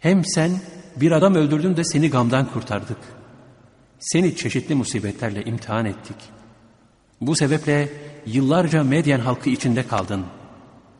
Hem 0.00 0.24
sen 0.24 0.50
bir 0.96 1.12
adam 1.12 1.34
öldürdün 1.34 1.76
de 1.76 1.84
seni 1.84 2.10
gamdan 2.10 2.52
kurtardık. 2.52 2.98
Seni 3.98 4.36
çeşitli 4.36 4.74
musibetlerle 4.74 5.44
imtihan 5.44 5.86
ettik. 5.86 6.16
Bu 7.20 7.36
sebeple 7.36 7.88
yıllarca 8.26 8.84
Medyen 8.84 9.20
halkı 9.20 9.50
içinde 9.50 9.86
kaldın. 9.86 10.24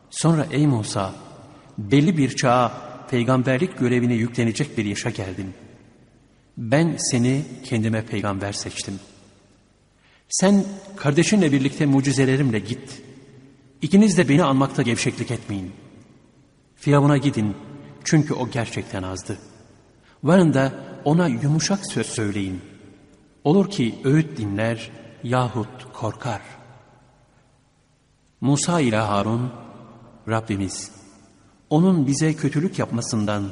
Sonra 0.09 0.47
ey 0.51 0.67
Musa, 0.67 1.13
belli 1.77 2.17
bir 2.17 2.35
çağa 2.35 2.71
peygamberlik 3.09 3.79
görevini 3.79 4.13
yüklenecek 4.13 4.77
bir 4.77 4.85
yaşa 4.85 5.09
geldin. 5.09 5.53
Ben 6.57 6.95
seni 6.97 7.41
kendime 7.63 8.05
peygamber 8.05 8.53
seçtim. 8.53 8.99
Sen 10.31 10.65
kardeşinle 10.95 11.51
birlikte 11.51 11.85
mucizelerimle 11.85 12.59
git. 12.59 13.01
İkiniz 13.81 14.17
de 14.17 14.29
beni 14.29 14.43
anmakta 14.43 14.81
gevşeklik 14.81 15.31
etmeyin. 15.31 15.71
Firavun'a 16.75 17.17
gidin 17.17 17.55
çünkü 18.03 18.33
o 18.33 18.49
gerçekten 18.49 19.03
azdı. 19.03 19.37
Varın 20.23 20.53
da 20.53 20.73
ona 21.05 21.27
yumuşak 21.27 21.91
söz 21.91 22.05
söyleyin. 22.05 22.61
Olur 23.43 23.69
ki 23.69 23.95
öğüt 24.03 24.37
dinler 24.37 24.91
yahut 25.23 25.93
korkar. 25.93 26.41
Musa 28.41 28.79
ile 28.79 28.97
Harun, 28.97 29.51
Rabbimiz, 30.29 30.91
onun 31.69 32.07
bize 32.07 32.33
kötülük 32.33 32.79
yapmasından 32.79 33.49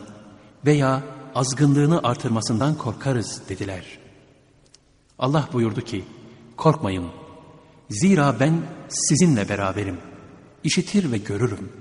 veya 0.66 1.04
azgınlığını 1.36 2.00
artırmasından 2.04 2.78
korkarız 2.78 3.42
dediler. 3.50 4.00
Allah 5.20 5.50
buyurdu 5.54 5.82
ki, 5.82 6.06
korkmayın. 6.60 7.06
Zira 7.90 8.40
ben 8.40 8.54
sizinle 8.90 9.50
beraberim. 9.50 9.98
İşitir 10.64 11.12
ve 11.12 11.18
görürüm. 11.18 11.72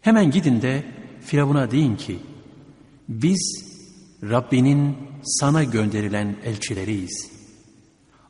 Hemen 0.00 0.30
gidin 0.30 0.62
de 0.62 0.84
Firavun'a 1.20 1.70
deyin 1.70 1.96
ki, 1.96 2.18
biz 3.08 3.64
Rabbinin 4.22 4.96
sana 5.22 5.64
gönderilen 5.64 6.36
elçileriyiz. 6.44 7.30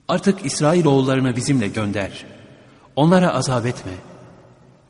Artık 0.09 0.47
İsrailoğullarını 0.47 1.37
bizimle 1.37 1.69
gönder. 1.69 2.27
Onlara 2.97 3.35
azap 3.35 3.67
etme. 3.67 3.93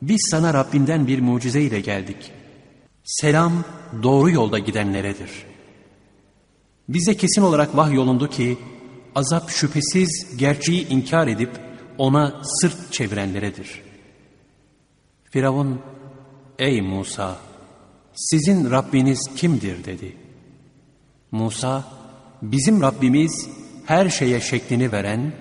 Biz 0.01 0.27
sana 0.31 0.53
Rabbinden 0.53 1.07
bir 1.07 1.19
mucize 1.19 1.61
ile 1.61 1.79
geldik. 1.79 2.31
Selam 3.03 3.53
doğru 4.03 4.29
yolda 4.29 4.59
gidenleredir. 4.59 5.29
Bize 6.89 7.17
kesin 7.17 7.41
olarak 7.41 7.77
vahyolundu 7.77 8.29
ki, 8.29 8.57
azap 9.15 9.49
şüphesiz 9.49 10.37
gerçeği 10.37 10.87
inkar 10.87 11.27
edip 11.27 11.51
ona 11.97 12.41
sırt 12.43 12.93
çevirenleredir. 12.93 13.81
Firavun, 15.23 15.81
ey 16.59 16.81
Musa, 16.81 17.37
sizin 18.15 18.71
Rabbiniz 18.71 19.29
kimdir 19.35 19.85
dedi. 19.85 20.17
Musa, 21.31 21.83
bizim 22.41 22.81
Rabbimiz 22.81 23.49
her 23.85 24.09
şeye 24.09 24.41
şeklini 24.41 24.91
veren, 24.91 25.33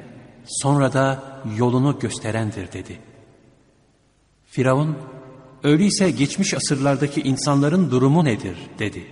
sonra 0.46 0.92
da 0.92 1.22
yolunu 1.56 1.98
gösterendir 1.98 2.72
dedi. 2.72 2.98
Firavun, 4.46 4.98
öyleyse 5.62 6.10
geçmiş 6.10 6.54
asırlardaki 6.54 7.20
insanların 7.20 7.90
durumu 7.90 8.24
nedir 8.24 8.56
dedi. 8.78 9.06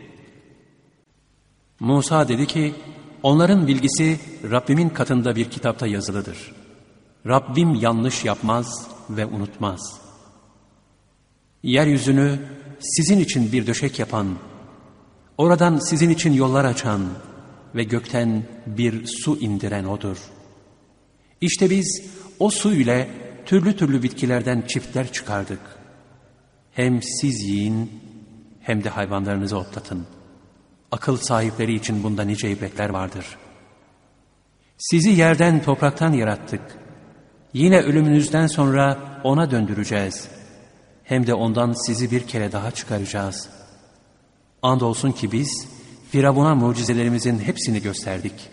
Musa 1.81 2.29
dedi 2.29 2.47
ki, 2.47 2.75
onların 3.22 3.66
bilgisi 3.66 4.20
Rabbimin 4.50 4.88
katında 4.88 5.37
bir 5.37 5.50
kitapta 5.50 5.87
yazılıdır. 5.87 6.52
Rabbim 7.26 7.74
yanlış 7.74 8.24
yapmaz 8.24 8.87
ve 9.11 9.26
unutmaz. 9.26 9.81
Yeryüzünü 11.62 12.38
sizin 12.81 13.18
için 13.18 13.52
bir 13.52 13.66
döşek 13.66 13.98
yapan, 13.98 14.38
oradan 15.38 15.78
sizin 15.78 16.11
için 16.11 16.33
yollar 16.33 16.64
açan 16.64 17.07
ve 17.74 17.85
gökten 17.85 18.42
bir 18.66 19.07
su 19.07 19.37
indiren 19.37 19.85
O'dur. 19.85 20.18
İşte 21.40 21.70
biz 21.70 22.02
o 22.38 22.50
su 22.50 22.74
ile 22.74 23.09
türlü 23.46 23.76
türlü 23.76 24.02
bitkilerden 24.02 24.62
çiftler 24.68 25.12
çıkardık. 25.12 25.61
Hem 26.72 27.02
siz 27.02 27.42
yiyin 27.42 27.90
hem 28.61 28.85
de 28.85 28.88
hayvanlarınızı 28.88 29.59
otlatın. 29.59 30.07
Akıl 30.92 31.16
sahipleri 31.16 31.74
için 31.74 32.03
bunda 32.03 32.22
nice 32.22 32.51
ibretler 32.51 32.88
vardır. 32.88 33.27
Sizi 34.79 35.11
yerden 35.11 35.62
topraktan 35.62 36.12
yarattık. 36.12 36.61
Yine 37.53 37.81
ölümünüzden 37.81 38.46
sonra 38.46 38.98
ona 39.24 39.51
döndüreceğiz. 39.51 40.29
Hem 41.05 41.27
de 41.27 41.35
ondan 41.35 41.72
sizi 41.87 42.11
bir 42.11 42.27
kere 42.27 42.53
daha 42.53 42.70
çıkaracağız. 42.70 43.48
Andolsun 44.62 45.12
ki 45.12 45.33
biz 45.33 45.68
Firavun'a 46.11 46.55
mucizelerimizin 46.55 47.38
hepsini 47.38 47.83
gösterdik. 47.83 48.51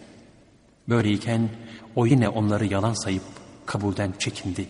Böyleyken 0.89 1.49
o 1.95 2.05
yine 2.05 2.29
onları 2.29 2.65
yalan 2.65 2.93
sayıp 2.93 3.23
kabulden 3.65 4.13
çekindi. 4.19 4.67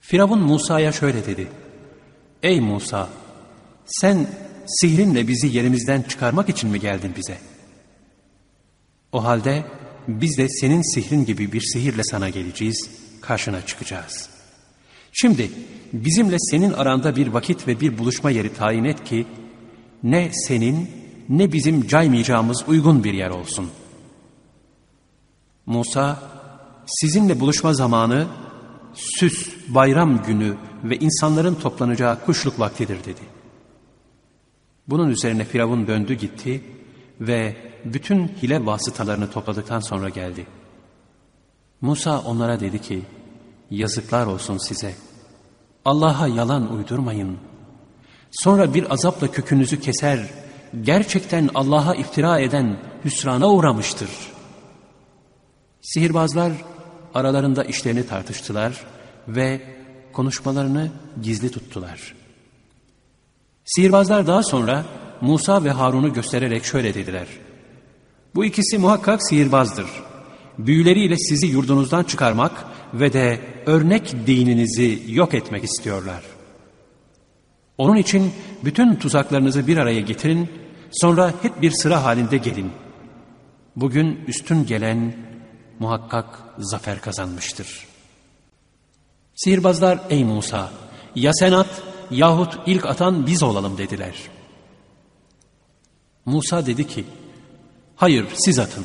Firavun 0.00 0.38
Musa'ya 0.40 0.92
şöyle 0.92 1.26
dedi. 1.26 1.48
Ey 2.42 2.60
Musa! 2.60 3.08
Sen 3.86 4.26
sihrinle 4.66 5.28
bizi 5.28 5.46
yerimizden 5.46 6.02
çıkarmak 6.02 6.48
için 6.48 6.70
mi 6.70 6.80
geldin 6.80 7.12
bize? 7.16 7.38
O 9.12 9.24
halde 9.24 9.64
biz 10.08 10.38
de 10.38 10.48
senin 10.48 10.94
sihrin 10.94 11.24
gibi 11.24 11.52
bir 11.52 11.60
sihirle 11.60 12.04
sana 12.04 12.28
geleceğiz, 12.28 12.90
karşına 13.20 13.66
çıkacağız. 13.66 14.28
Şimdi 15.12 15.50
bizimle 15.92 16.36
senin 16.38 16.72
aranda 16.72 17.16
bir 17.16 17.26
vakit 17.26 17.68
ve 17.68 17.80
bir 17.80 17.98
buluşma 17.98 18.30
yeri 18.30 18.54
tayin 18.54 18.84
et 18.84 19.04
ki, 19.04 19.26
ne 20.02 20.30
senin 20.32 20.90
ne 21.28 21.52
bizim 21.52 21.86
caymayacağımız 21.86 22.64
uygun 22.68 23.04
bir 23.04 23.12
yer 23.12 23.30
olsun. 23.30 23.70
Musa, 25.66 26.22
sizinle 26.86 27.40
buluşma 27.40 27.74
zamanı 27.74 28.26
süs, 28.94 29.48
bayram 29.68 30.22
günü 30.22 30.56
ve 30.84 30.96
insanların 30.96 31.54
toplanacağı 31.54 32.24
kuşluk 32.24 32.60
vaktidir 32.60 32.98
dedi. 33.04 33.31
Bunun 34.88 35.10
üzerine 35.10 35.44
Firavun 35.44 35.86
döndü 35.86 36.14
gitti 36.14 36.64
ve 37.20 37.56
bütün 37.84 38.28
hile 38.28 38.66
vasıtalarını 38.66 39.30
topladıktan 39.30 39.80
sonra 39.80 40.08
geldi. 40.08 40.46
Musa 41.80 42.20
onlara 42.20 42.60
dedi 42.60 42.80
ki, 42.80 43.02
yazıklar 43.70 44.26
olsun 44.26 44.58
size. 44.58 44.94
Allah'a 45.84 46.28
yalan 46.28 46.72
uydurmayın. 46.72 47.38
Sonra 48.30 48.74
bir 48.74 48.92
azapla 48.92 49.30
kökünüzü 49.30 49.80
keser, 49.80 50.30
gerçekten 50.82 51.50
Allah'a 51.54 51.94
iftira 51.94 52.40
eden 52.40 52.76
hüsrana 53.04 53.50
uğramıştır. 53.50 54.10
Sihirbazlar 55.80 56.52
aralarında 57.14 57.64
işlerini 57.64 58.06
tartıştılar 58.06 58.84
ve 59.28 59.62
konuşmalarını 60.12 60.90
gizli 61.22 61.50
tuttular. 61.50 62.21
Sihirbazlar 63.64 64.26
daha 64.26 64.42
sonra 64.42 64.84
Musa 65.20 65.64
ve 65.64 65.70
Harun'u 65.70 66.12
göstererek 66.12 66.64
şöyle 66.64 66.94
dediler. 66.94 67.26
Bu 68.34 68.44
ikisi 68.44 68.78
muhakkak 68.78 69.28
sihirbazdır. 69.28 69.86
Büyüleriyle 70.58 71.16
sizi 71.16 71.46
yurdunuzdan 71.46 72.04
çıkarmak 72.04 72.64
ve 72.94 73.12
de 73.12 73.40
örnek 73.66 74.26
dininizi 74.26 75.02
yok 75.08 75.34
etmek 75.34 75.64
istiyorlar. 75.64 76.22
Onun 77.78 77.96
için 77.96 78.32
bütün 78.64 78.94
tuzaklarınızı 78.94 79.66
bir 79.66 79.76
araya 79.76 80.00
getirin, 80.00 80.48
sonra 80.92 81.34
hep 81.42 81.62
bir 81.62 81.70
sıra 81.70 82.04
halinde 82.04 82.36
gelin. 82.36 82.70
Bugün 83.76 84.20
üstün 84.26 84.66
gelen 84.66 85.14
muhakkak 85.78 86.38
zafer 86.58 87.00
kazanmıştır. 87.00 87.86
Sihirbazlar 89.34 89.98
ey 90.10 90.24
Musa 90.24 90.70
ya 91.14 91.32
sen 91.34 91.52
at 91.52 91.82
yahut 92.12 92.58
ilk 92.66 92.86
atan 92.86 93.26
biz 93.26 93.42
olalım 93.42 93.78
dediler. 93.78 94.14
Musa 96.24 96.66
dedi 96.66 96.86
ki 96.86 97.04
hayır 97.96 98.26
siz 98.34 98.58
atın. 98.58 98.84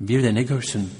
Bir 0.00 0.22
de 0.22 0.34
ne 0.34 0.42
görsün 0.42 0.90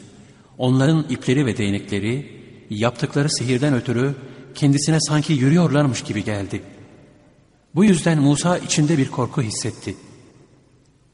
onların 0.59 1.07
ipleri 1.09 1.47
ve 1.47 1.57
değnekleri 1.57 2.43
yaptıkları 2.71 3.31
sihirden 3.31 3.75
ötürü 3.75 4.15
kendisine 4.55 4.99
sanki 5.01 5.33
yürüyorlarmış 5.33 6.03
gibi 6.03 6.25
geldi. 6.25 6.63
Bu 7.75 7.85
yüzden 7.85 8.19
Musa 8.19 8.59
içinde 8.59 8.99
bir 8.99 9.11
korku 9.11 9.43
hissetti. 9.43 9.97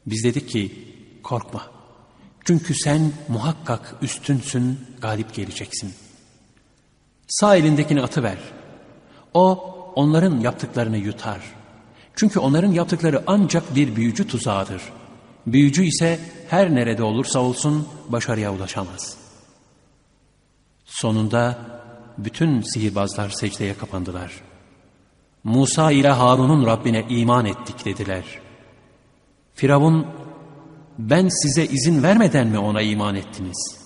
Biz 0.05 0.23
dedik 0.23 0.49
ki 0.49 0.71
korkma. 1.23 1.71
Çünkü 2.45 2.75
sen 2.75 3.11
muhakkak 3.27 3.95
üstünsün, 4.01 4.79
galip 5.01 5.33
geleceksin. 5.33 5.93
Sağ 7.27 7.55
elindekini 7.55 8.01
atıver. 8.01 8.37
O 9.33 9.75
onların 9.95 10.39
yaptıklarını 10.39 10.97
yutar. 10.97 11.41
Çünkü 12.15 12.39
onların 12.39 12.71
yaptıkları 12.71 13.23
ancak 13.27 13.75
bir 13.75 13.95
büyücü 13.95 14.27
tuzağıdır. 14.27 14.81
Büyücü 15.47 15.83
ise 15.83 16.19
her 16.49 16.75
nerede 16.75 17.03
olursa 17.03 17.39
olsun 17.39 17.87
başarıya 18.09 18.53
ulaşamaz. 18.53 19.17
Sonunda 20.85 21.57
bütün 22.17 22.61
sihirbazlar 22.61 23.29
secdeye 23.29 23.77
kapandılar. 23.77 24.41
Musa 25.43 25.91
ile 25.91 26.09
Harun'un 26.09 26.65
Rabbine 26.65 27.05
iman 27.09 27.45
ettik 27.45 27.85
dediler. 27.85 28.23
Firavun, 29.53 30.07
ben 30.97 31.27
size 31.29 31.65
izin 31.65 32.03
vermeden 32.03 32.47
mi 32.47 32.59
ona 32.59 32.81
iman 32.81 33.15
ettiniz? 33.15 33.77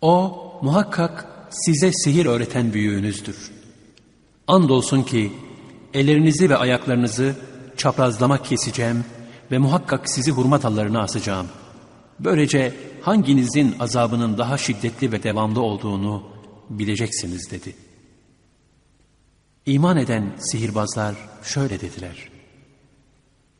O 0.00 0.42
muhakkak 0.62 1.26
size 1.50 1.92
sihir 1.92 2.26
öğreten 2.26 2.72
büyüğünüzdür. 2.72 3.61
Andolsun 4.52 5.02
ki 5.02 5.32
ellerinizi 5.94 6.50
ve 6.50 6.56
ayaklarınızı 6.56 7.34
çaprazlama 7.76 8.42
keseceğim 8.42 9.04
ve 9.50 9.58
muhakkak 9.58 10.10
sizi 10.10 10.30
hurma 10.30 10.62
dallarına 10.62 11.02
asacağım. 11.02 11.46
Böylece 12.20 12.74
hanginizin 13.02 13.74
azabının 13.80 14.38
daha 14.38 14.58
şiddetli 14.58 15.12
ve 15.12 15.22
devamlı 15.22 15.62
olduğunu 15.62 16.22
bileceksiniz 16.70 17.50
dedi. 17.50 17.74
İman 19.66 19.96
eden 19.96 20.32
sihirbazlar 20.38 21.14
şöyle 21.42 21.80
dediler. 21.80 22.28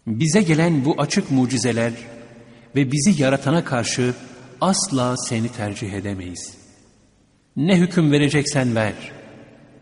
Bize 0.07 0.43
gelen 0.43 0.85
bu 0.85 0.95
açık 0.99 1.31
mucizeler 1.31 1.93
ve 2.77 2.93
bizi 2.93 3.23
yaratana 3.23 3.65
karşı 3.65 4.15
asla 4.61 5.17
seni 5.17 5.49
tercih 5.49 5.93
edemeyiz. 5.93 6.55
Ne 7.57 7.77
hüküm 7.79 8.13
vereceksen 8.13 8.75
ver. 8.75 8.95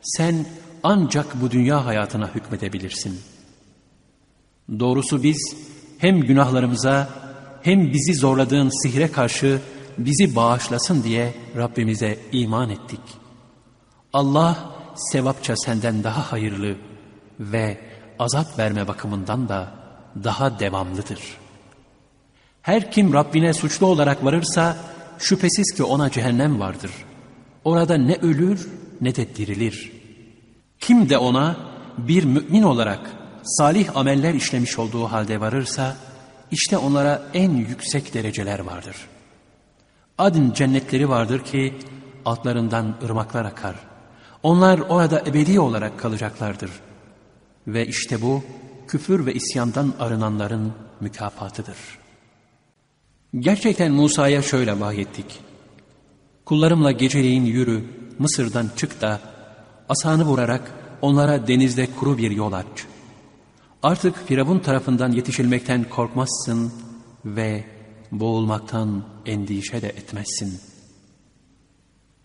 Sen 0.02 0.46
ancak 0.82 1.40
bu 1.40 1.50
dünya 1.50 1.86
hayatına 1.86 2.34
hükmedebilirsin. 2.34 3.20
Doğrusu 4.78 5.22
biz 5.22 5.56
hem 5.98 6.20
günahlarımıza 6.20 7.08
hem 7.62 7.92
bizi 7.92 8.14
zorladığın 8.14 8.82
sihre 8.82 9.12
karşı 9.12 9.60
bizi 9.98 10.36
bağışlasın 10.36 11.02
diye 11.02 11.34
Rabbimize 11.56 12.18
iman 12.32 12.70
ettik. 12.70 13.00
Allah 14.12 14.72
sevapça 14.96 15.56
senden 15.56 16.04
daha 16.04 16.32
hayırlı 16.32 16.76
ve 17.40 17.78
azap 18.18 18.58
verme 18.58 18.88
bakımından 18.88 19.48
da 19.48 19.72
daha 20.24 20.58
devamlıdır. 20.58 21.20
Her 22.62 22.92
kim 22.92 23.12
Rabbine 23.14 23.52
suçlu 23.52 23.86
olarak 23.86 24.24
varırsa 24.24 24.76
şüphesiz 25.18 25.74
ki 25.76 25.84
ona 25.84 26.10
cehennem 26.10 26.60
vardır. 26.60 26.90
Orada 27.64 27.96
ne 27.96 28.14
ölür 28.16 28.68
ne 29.00 29.16
de 29.16 29.36
dirilir. 29.36 29.99
Kim 30.80 31.08
de 31.08 31.18
ona 31.18 31.56
bir 31.98 32.24
mümin 32.24 32.62
olarak 32.62 33.10
salih 33.42 33.96
ameller 33.96 34.34
işlemiş 34.34 34.78
olduğu 34.78 35.04
halde 35.04 35.40
varırsa 35.40 35.96
işte 36.50 36.78
onlara 36.78 37.22
en 37.34 37.50
yüksek 37.50 38.14
dereceler 38.14 38.58
vardır. 38.58 38.96
Adın 40.18 40.52
cennetleri 40.52 41.08
vardır 41.08 41.44
ki 41.44 41.74
altlarından 42.24 42.94
ırmaklar 43.04 43.44
akar. 43.44 43.76
Onlar 44.42 44.78
orada 44.78 45.20
ebedi 45.20 45.60
olarak 45.60 45.98
kalacaklardır. 45.98 46.70
Ve 47.66 47.86
işte 47.86 48.22
bu 48.22 48.42
küfür 48.88 49.26
ve 49.26 49.34
isyandan 49.34 49.94
arınanların 50.00 50.72
mükafatıdır. 51.00 51.76
Gerçekten 53.38 53.92
Musa'ya 53.92 54.42
şöyle 54.42 54.80
vahyettik. 54.80 55.40
Kullarımla 56.44 56.92
geceleyin 56.92 57.44
yürü, 57.44 57.84
Mısır'dan 58.18 58.70
çık 58.76 59.00
da 59.00 59.20
asanı 59.90 60.24
vurarak 60.24 60.72
onlara 61.02 61.46
denizde 61.46 61.86
kuru 61.86 62.18
bir 62.18 62.30
yol 62.30 62.52
aç. 62.52 62.66
Artık 63.82 64.26
Firavun 64.26 64.58
tarafından 64.58 65.12
yetişilmekten 65.12 65.84
korkmazsın 65.84 66.72
ve 67.24 67.64
boğulmaktan 68.12 69.04
endişe 69.26 69.82
de 69.82 69.88
etmezsin. 69.88 70.60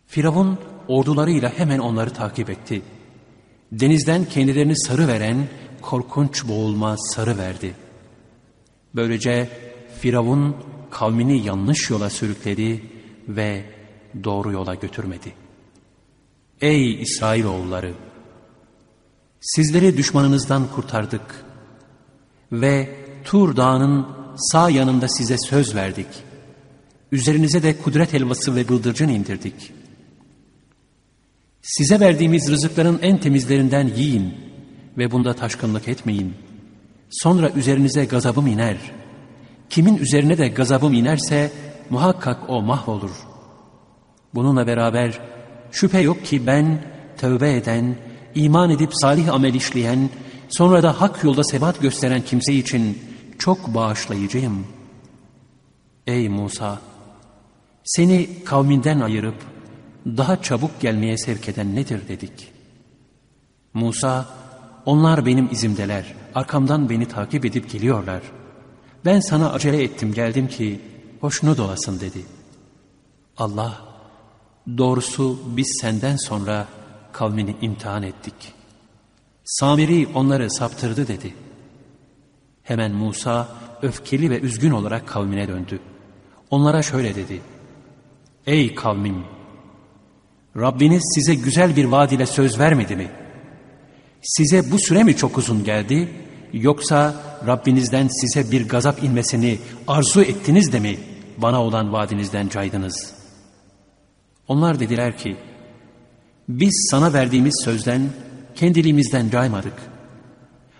Firavun 0.07 0.57
ordularıyla 0.87 1.49
hemen 1.57 1.79
onları 1.79 2.13
takip 2.13 2.49
etti. 2.49 2.81
Denizden 3.71 4.25
kendilerini 4.25 4.79
sarı 4.79 5.07
veren 5.07 5.47
korkunç 5.81 6.47
boğulma 6.47 6.95
sarı 6.97 7.37
verdi. 7.37 7.73
Böylece 8.95 9.49
Firavun 9.99 10.55
kavmini 10.91 11.45
yanlış 11.45 11.89
yola 11.89 12.09
sürükledi 12.09 12.83
ve 13.27 13.65
doğru 14.23 14.51
yola 14.51 14.75
götürmedi. 14.75 15.44
Ey 16.65 17.01
İsrailoğulları! 17.01 17.93
Sizleri 19.41 19.97
düşmanınızdan 19.97 20.67
kurtardık 20.75 21.45
ve 22.51 22.89
Tur 23.23 23.55
Dağı'nın 23.55 24.07
sağ 24.37 24.69
yanında 24.69 25.07
size 25.07 25.37
söz 25.37 25.75
verdik. 25.75 26.07
Üzerinize 27.11 27.63
de 27.63 27.77
kudret 27.77 28.13
helvası 28.13 28.55
ve 28.55 28.69
bıldırcın 28.69 29.09
indirdik. 29.09 29.71
Size 31.61 31.99
verdiğimiz 31.99 32.51
rızıkların 32.51 32.99
en 33.01 33.17
temizlerinden 33.17 33.87
yiyin 33.87 34.33
ve 34.97 35.11
bunda 35.11 35.33
taşkınlık 35.33 35.87
etmeyin. 35.87 36.33
Sonra 37.09 37.49
üzerinize 37.49 38.05
gazabım 38.05 38.47
iner. 38.47 38.77
Kimin 39.69 39.97
üzerine 39.97 40.37
de 40.37 40.47
gazabım 40.47 40.93
inerse 40.93 41.51
muhakkak 41.89 42.49
o 42.49 42.61
mahvolur. 42.61 43.27
Bununla 44.33 44.67
beraber 44.67 45.34
şüphe 45.75 46.01
yok 46.01 46.25
ki 46.25 46.47
ben 46.47 46.81
tövbe 47.17 47.55
eden, 47.55 47.95
iman 48.35 48.69
edip 48.69 48.89
salih 48.93 49.33
amel 49.33 49.53
işleyen, 49.53 50.09
sonra 50.49 50.83
da 50.83 51.01
hak 51.01 51.23
yolda 51.23 51.43
sebat 51.43 51.81
gösteren 51.81 52.21
kimse 52.21 52.53
için 52.53 52.99
çok 53.39 53.73
bağışlayıcıyım. 53.75 54.67
Ey 56.07 56.29
Musa! 56.29 56.81
Seni 57.83 58.43
kavminden 58.45 58.99
ayırıp 58.99 59.35
daha 60.05 60.41
çabuk 60.41 60.81
gelmeye 60.81 61.17
sevk 61.17 61.49
eden 61.49 61.75
nedir 61.75 62.07
dedik. 62.07 62.51
Musa, 63.73 64.25
onlar 64.85 65.25
benim 65.25 65.51
izimdeler, 65.51 66.13
arkamdan 66.35 66.89
beni 66.89 67.05
takip 67.05 67.45
edip 67.45 67.71
geliyorlar. 67.71 68.21
Ben 69.05 69.19
sana 69.19 69.51
acele 69.51 69.83
ettim 69.83 70.13
geldim 70.13 70.47
ki 70.47 70.81
hoşnut 71.21 71.59
olasın 71.59 71.99
dedi. 71.99 72.19
Allah, 73.37 73.94
doğrusu 74.77 75.39
biz 75.45 75.77
senden 75.81 76.15
sonra 76.15 76.67
kavmini 77.11 77.55
imtihan 77.61 78.03
ettik. 78.03 78.33
Samiri 79.43 80.07
onları 80.13 80.51
saptırdı 80.51 81.07
dedi. 81.07 81.33
Hemen 82.63 82.91
Musa 82.91 83.47
öfkeli 83.81 84.29
ve 84.29 84.39
üzgün 84.39 84.71
olarak 84.71 85.07
kavmine 85.07 85.47
döndü. 85.47 85.79
Onlara 86.49 86.83
şöyle 86.83 87.15
dedi. 87.15 87.41
Ey 88.45 88.75
kavmim! 88.75 89.23
Rabbiniz 90.57 91.11
size 91.15 91.35
güzel 91.35 91.75
bir 91.75 91.85
vaad 91.85 92.11
ile 92.11 92.25
söz 92.25 92.59
vermedi 92.59 92.95
mi? 92.95 93.11
Size 94.21 94.71
bu 94.71 94.79
süre 94.79 95.03
mi 95.03 95.15
çok 95.15 95.37
uzun 95.37 95.63
geldi? 95.63 96.09
Yoksa 96.53 97.15
Rabbinizden 97.47 98.07
size 98.07 98.51
bir 98.51 98.69
gazap 98.69 99.03
inmesini 99.03 99.59
arzu 99.87 100.21
ettiniz 100.21 100.73
de 100.73 100.79
mi 100.79 100.97
bana 101.37 101.63
olan 101.63 101.93
vaadinizden 101.93 102.49
caydınız? 102.49 103.14
Onlar 104.47 104.79
dediler 104.79 105.17
ki, 105.17 105.37
biz 106.49 106.87
sana 106.91 107.13
verdiğimiz 107.13 107.61
sözden 107.63 108.01
kendiliğimizden 108.55 109.29
caymadık. 109.29 109.73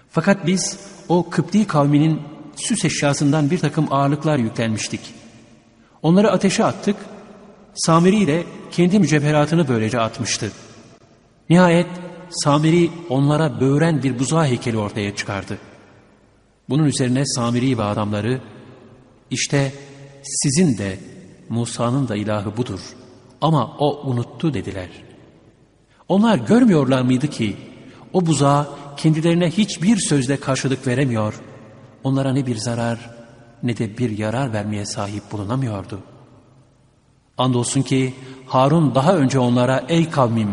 Fakat 0.09 0.47
biz 0.47 0.79
o 1.09 1.29
Kıpti 1.29 1.67
kavminin 1.67 2.21
süs 2.55 2.85
eşyasından 2.85 3.51
bir 3.51 3.59
takım 3.59 3.93
ağırlıklar 3.93 4.37
yüklenmiştik. 4.37 4.99
Onları 6.01 6.31
ateşe 6.31 6.65
attık, 6.65 6.95
Samiri 7.75 8.15
ile 8.15 8.43
kendi 8.71 8.99
mücevheratını 8.99 9.67
böylece 9.67 9.99
atmıştı. 9.99 10.51
Nihayet 11.49 11.87
Samiri 12.29 12.91
onlara 13.09 13.61
böğren 13.61 14.03
bir 14.03 14.19
buzağı 14.19 14.45
heykeli 14.45 14.77
ortaya 14.77 15.15
çıkardı. 15.15 15.57
Bunun 16.69 16.83
üzerine 16.83 17.25
Samiri 17.25 17.77
ve 17.77 17.83
adamları, 17.83 18.41
işte 19.31 19.73
sizin 20.23 20.77
de 20.77 20.99
Musa'nın 21.49 22.07
da 22.07 22.15
ilahı 22.15 22.57
budur 22.57 22.79
ama 23.41 23.77
o 23.79 24.09
unuttu 24.09 24.53
dediler. 24.53 24.89
Onlar 26.07 26.37
görmüyorlar 26.37 27.01
mıydı 27.01 27.27
ki 27.27 27.57
o 28.13 28.25
buzağa 28.25 28.67
kendilerine 28.97 29.49
hiçbir 29.49 29.97
sözle 29.97 30.37
karşılık 30.37 30.87
veremiyor, 30.87 31.41
onlara 32.03 32.33
ne 32.33 32.45
bir 32.45 32.57
zarar 32.57 33.09
ne 33.63 33.77
de 33.77 33.97
bir 33.97 34.17
yarar 34.17 34.53
vermeye 34.53 34.85
sahip 34.85 35.31
bulunamıyordu. 35.31 35.99
Andolsun 37.37 37.81
ki 37.81 38.13
Harun 38.45 38.95
daha 38.95 39.15
önce 39.15 39.39
onlara 39.39 39.83
ey 39.89 40.09
kavmim 40.09 40.49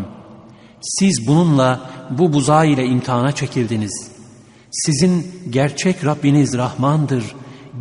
siz 0.82 1.26
bununla 1.26 1.90
bu 2.10 2.32
buzağı 2.32 2.66
ile 2.66 2.86
imtihana 2.86 3.32
çekildiniz. 3.32 4.10
Sizin 4.70 5.26
gerçek 5.50 6.04
Rabbiniz 6.04 6.58
Rahmandır. 6.58 7.24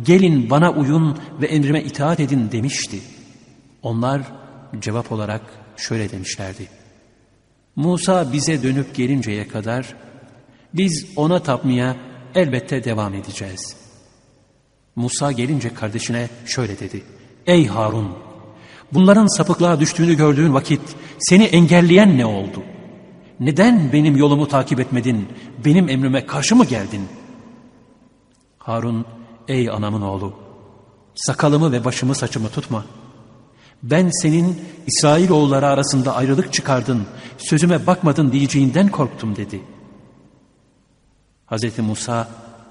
Gelin 0.04 0.50
bana 0.50 0.70
uyun 0.70 1.18
ve 1.40 1.46
emrime 1.46 1.82
itaat 1.82 2.20
edin 2.20 2.48
demişti. 2.52 3.00
Onlar 3.82 4.22
cevap 4.80 5.12
olarak 5.12 5.42
şöyle 5.76 6.10
demişlerdi. 6.10 6.68
Musa 7.76 8.32
bize 8.32 8.62
dönüp 8.62 8.94
gelinceye 8.94 9.48
kadar 9.48 9.94
biz 10.74 11.06
ona 11.16 11.42
tapmaya 11.42 11.96
elbette 12.34 12.84
devam 12.84 13.14
edeceğiz. 13.14 13.76
Musa 14.96 15.32
gelince 15.32 15.74
kardeşine 15.74 16.28
şöyle 16.46 16.78
dedi. 16.78 17.04
Ey 17.46 17.66
Harun! 17.66 18.08
Bunların 18.92 19.36
sapıklığa 19.36 19.80
düştüğünü 19.80 20.14
gördüğün 20.14 20.54
vakit 20.54 20.80
seni 21.18 21.44
engelleyen 21.44 22.18
ne 22.18 22.26
oldu? 22.26 22.62
Neden 23.40 23.92
benim 23.92 24.16
yolumu 24.16 24.48
takip 24.48 24.80
etmedin? 24.80 25.28
Benim 25.64 25.88
emrime 25.88 26.26
karşı 26.26 26.56
mı 26.56 26.64
geldin? 26.64 27.08
Harun, 28.58 29.06
ey 29.48 29.70
anamın 29.70 30.02
oğlu, 30.02 30.34
sakalımı 31.14 31.72
ve 31.72 31.84
başımı 31.84 32.14
saçımı 32.14 32.48
tutma. 32.48 32.84
Ben 33.82 34.10
senin 34.10 34.60
İsrailoğulları 34.86 35.66
arasında 35.66 36.14
ayrılık 36.14 36.52
çıkardın, 36.52 37.06
sözüme 37.38 37.86
bakmadın 37.86 38.32
diyeceğinden 38.32 38.88
korktum 38.88 39.36
dedi. 39.36 39.60
Hz. 41.50 41.78
Musa 41.78 42.28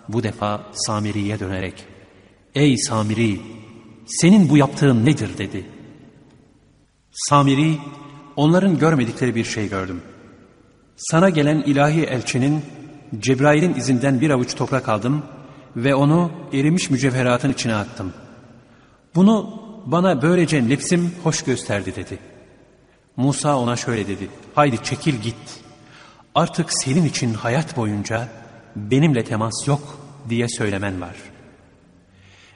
bu 0.10 0.24
defa 0.24 0.64
Samiri'ye 0.74 1.40
dönerek, 1.40 1.86
ey 2.56 2.78
Samiri, 2.78 3.42
senin 4.06 4.50
bu 4.50 4.58
yaptığın 4.58 5.06
nedir 5.06 5.38
dedi. 5.38 5.66
Samiri, 7.12 7.78
onların 8.36 8.80
görmedikleri 8.80 9.36
bir 9.36 9.44
şey 9.44 9.70
gördüm. 9.70 10.02
Sana 10.96 11.30
gelen 11.30 11.62
ilahi 11.62 12.04
elçinin 12.04 12.62
Cebrail'in 13.20 13.74
izinden 13.74 14.22
bir 14.22 14.30
avuç 14.30 14.56
toprak 14.56 14.90
aldım 14.90 15.24
ve 15.76 15.96
onu 15.96 16.32
erimiş 16.54 16.90
mücevheratın 16.90 17.50
içine 17.54 17.76
attım. 17.76 18.14
Bunu 19.16 19.61
bana 19.86 20.22
böylece 20.22 20.70
nefsim 20.70 21.16
hoş 21.24 21.44
gösterdi 21.44 21.96
dedi. 21.96 22.20
Musa 23.18 23.58
ona 23.58 23.76
şöyle 23.76 24.08
dedi. 24.08 24.28
Haydi 24.56 24.84
çekil 24.84 25.16
git. 25.16 25.62
Artık 26.36 26.74
senin 26.74 27.06
için 27.06 27.34
hayat 27.34 27.78
boyunca 27.78 28.28
benimle 28.76 29.24
temas 29.24 29.68
yok 29.68 30.00
diye 30.30 30.50
söylemen 30.50 31.02
var. 31.02 31.16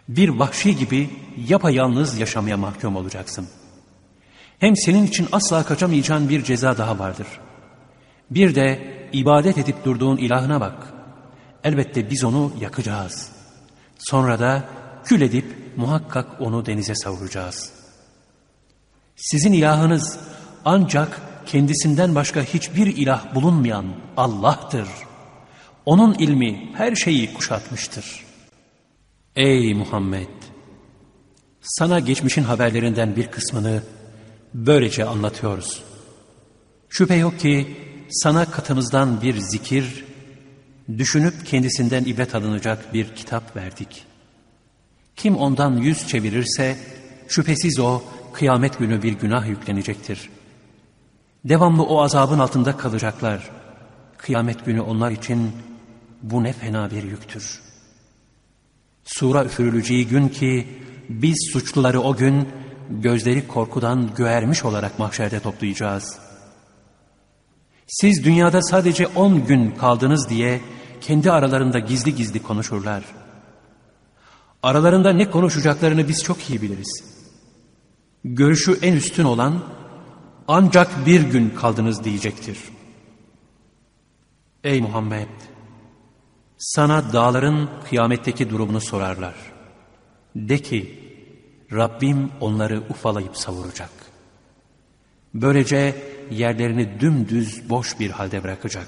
Bir 0.09 0.29
vahşi 0.29 0.75
gibi 0.77 1.09
yapayalnız 1.47 2.19
yaşamaya 2.19 2.57
mahkum 2.57 2.95
olacaksın. 2.95 3.47
Hem 4.59 4.75
senin 4.75 5.07
için 5.07 5.27
asla 5.31 5.63
kaçamayacağın 5.63 6.29
bir 6.29 6.43
ceza 6.43 6.77
daha 6.77 6.99
vardır. 6.99 7.27
Bir 8.31 8.55
de 8.55 8.93
ibadet 9.13 9.57
edip 9.57 9.85
durduğun 9.85 10.17
ilahına 10.17 10.61
bak. 10.61 10.93
Elbette 11.63 12.09
biz 12.09 12.23
onu 12.23 12.53
yakacağız. 12.59 13.31
Sonra 13.97 14.39
da 14.39 14.63
kül 15.05 15.21
edip 15.21 15.45
muhakkak 15.75 16.41
onu 16.41 16.65
denize 16.65 16.95
savuracağız. 16.95 17.71
Sizin 19.15 19.53
ilahınız 19.53 20.19
ancak 20.65 21.21
kendisinden 21.45 22.15
başka 22.15 22.41
hiçbir 22.41 22.87
ilah 22.87 23.35
bulunmayan 23.35 23.85
Allah'tır. 24.17 24.87
Onun 25.85 26.13
ilmi 26.13 26.71
her 26.73 26.95
şeyi 26.95 27.33
kuşatmıştır. 27.33 28.25
Ey 29.35 29.73
Muhammed! 29.73 30.27
Sana 31.61 31.99
geçmişin 31.99 32.43
haberlerinden 32.43 33.15
bir 33.15 33.27
kısmını 33.27 33.83
böylece 34.53 35.05
anlatıyoruz. 35.05 35.83
Şüphe 36.89 37.15
yok 37.15 37.39
ki 37.39 37.77
sana 38.09 38.51
katımızdan 38.51 39.21
bir 39.21 39.37
zikir, 39.37 40.05
düşünüp 40.97 41.45
kendisinden 41.45 42.03
ibret 42.03 42.35
alınacak 42.35 42.93
bir 42.93 43.15
kitap 43.15 43.55
verdik. 43.55 44.05
Kim 45.15 45.35
ondan 45.35 45.77
yüz 45.77 46.07
çevirirse 46.07 46.77
şüphesiz 47.27 47.79
o 47.79 48.01
kıyamet 48.33 48.79
günü 48.79 49.03
bir 49.03 49.13
günah 49.13 49.47
yüklenecektir. 49.47 50.29
Devamlı 51.45 51.83
o 51.83 52.01
azabın 52.01 52.39
altında 52.39 52.77
kalacaklar. 52.77 53.49
Kıyamet 54.17 54.65
günü 54.65 54.81
onlar 54.81 55.11
için 55.11 55.51
bu 56.21 56.43
ne 56.43 56.53
fena 56.53 56.91
bir 56.91 57.03
yüktür. 57.03 57.61
Sura 59.03 59.45
üfürüleceği 59.45 60.07
gün 60.07 60.27
ki 60.27 60.67
biz 61.09 61.49
suçluları 61.53 62.01
o 62.01 62.15
gün 62.15 62.49
gözleri 62.89 63.47
korkudan 63.47 64.15
göğermiş 64.15 64.65
olarak 64.65 64.99
mahşerde 64.99 65.39
toplayacağız. 65.39 66.19
Siz 67.87 68.23
dünyada 68.23 68.61
sadece 68.61 69.07
on 69.07 69.45
gün 69.45 69.71
kaldınız 69.71 70.29
diye 70.29 70.61
kendi 71.01 71.31
aralarında 71.31 71.79
gizli 71.79 72.15
gizli 72.15 72.43
konuşurlar. 72.43 73.03
Aralarında 74.65 75.13
ne 75.13 75.31
konuşacaklarını 75.31 76.07
biz 76.07 76.23
çok 76.23 76.49
iyi 76.49 76.61
biliriz. 76.61 77.03
Görüşü 78.23 78.79
en 78.81 78.93
üstün 78.93 79.23
olan 79.23 79.63
ancak 80.47 81.05
bir 81.05 81.21
gün 81.21 81.49
kaldınız 81.49 82.03
diyecektir. 82.03 82.57
Ey 84.63 84.81
Muhammed! 84.81 85.27
Sana 86.57 87.13
dağların 87.13 87.69
kıyametteki 87.89 88.49
durumunu 88.49 88.81
sorarlar. 88.81 89.35
De 90.35 90.57
ki, 90.57 90.99
Rabbim 91.71 92.31
onları 92.39 92.83
ufalayıp 92.89 93.37
savuracak. 93.37 93.91
Böylece 95.33 95.95
yerlerini 96.31 96.99
dümdüz 96.99 97.69
boş 97.69 97.99
bir 97.99 98.09
halde 98.09 98.43
bırakacak. 98.43 98.87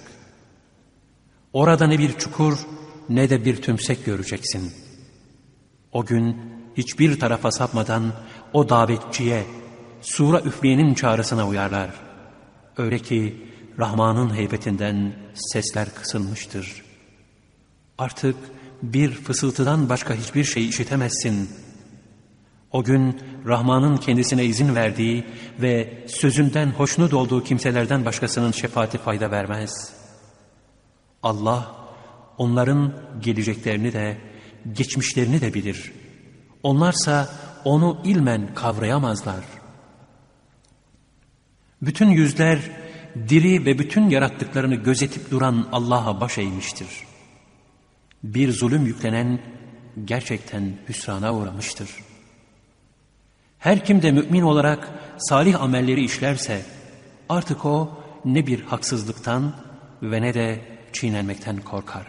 Orada 1.54 1.88
ne 1.88 2.00
bir 2.00 2.18
çukur 2.18 2.58
ne 3.10 3.30
de 3.30 3.46
bir 3.46 3.62
tümsek 3.62 4.06
göreceksin. 4.06 4.87
O 5.92 6.06
gün 6.06 6.38
hiçbir 6.78 7.20
tarafa 7.20 7.52
sapmadan 7.52 8.14
o 8.54 8.70
davetçiye, 8.70 9.46
sura 10.02 10.40
üfleyenin 10.40 10.94
çağrısına 10.94 11.48
uyarlar. 11.48 11.90
Öyle 12.78 13.00
ki 13.00 13.46
Rahman'ın 13.80 14.36
heybetinden 14.36 15.14
sesler 15.34 15.96
kısılmıştır. 15.96 16.84
Artık 17.98 18.36
bir 18.82 19.12
fısıltıdan 19.12 19.90
başka 19.90 20.14
hiçbir 20.14 20.44
şey 20.44 20.70
işitemezsin. 20.70 21.50
O 22.72 22.84
gün 22.84 23.20
Rahman'ın 23.46 23.98
kendisine 23.98 24.46
izin 24.46 24.76
verdiği 24.76 25.26
ve 25.62 26.04
sözünden 26.08 26.70
hoşnut 26.70 27.14
olduğu 27.14 27.44
kimselerden 27.44 28.06
başkasının 28.06 28.52
şefaati 28.52 28.98
fayda 28.98 29.32
vermez. 29.32 29.94
Allah 31.24 31.76
onların 32.38 32.94
geleceklerini 33.20 33.94
de 33.94 34.18
geçmişlerini 34.74 35.42
de 35.42 35.54
bilir. 35.54 35.92
Onlarsa 36.64 37.30
onu 37.66 38.02
ilmen 38.04 38.54
kavrayamazlar. 38.56 39.44
Bütün 41.82 42.10
yüzler 42.10 42.60
diri 43.30 43.66
ve 43.66 43.80
bütün 43.80 44.10
yarattıklarını 44.10 44.76
gözetip 44.76 45.32
duran 45.32 45.68
Allah'a 45.72 46.22
baş 46.22 46.38
eğmiştir. 46.38 46.88
Bir 48.24 48.52
zulüm 48.52 48.86
yüklenen 48.86 49.40
gerçekten 50.06 50.74
hüsrana 50.90 51.34
uğramıştır. 51.34 51.90
Her 53.60 53.86
kim 53.86 54.02
de 54.02 54.12
mümin 54.12 54.42
olarak 54.42 54.90
salih 55.18 55.62
amelleri 55.62 56.06
işlerse 56.06 56.66
artık 57.30 57.66
o 57.66 58.04
ne 58.26 58.48
bir 58.48 58.62
haksızlıktan 58.62 59.56
ve 60.02 60.22
ne 60.22 60.34
de 60.34 60.62
çiğnenmekten 60.94 61.58
korkar. 61.58 62.06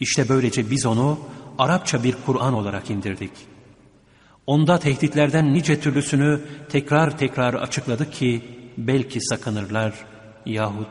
İşte 0.00 0.28
böylece 0.28 0.70
biz 0.70 0.86
onu 0.86 1.18
Arapça 1.58 2.04
bir 2.04 2.16
Kur'an 2.26 2.54
olarak 2.54 2.90
indirdik. 2.90 3.32
Onda 4.46 4.78
tehditlerden 4.78 5.54
nice 5.54 5.80
türlüsünü 5.80 6.40
tekrar 6.68 7.18
tekrar 7.18 7.54
açıkladık 7.54 8.12
ki 8.12 8.42
belki 8.78 9.20
sakınırlar 9.20 9.94
yahut 10.46 10.88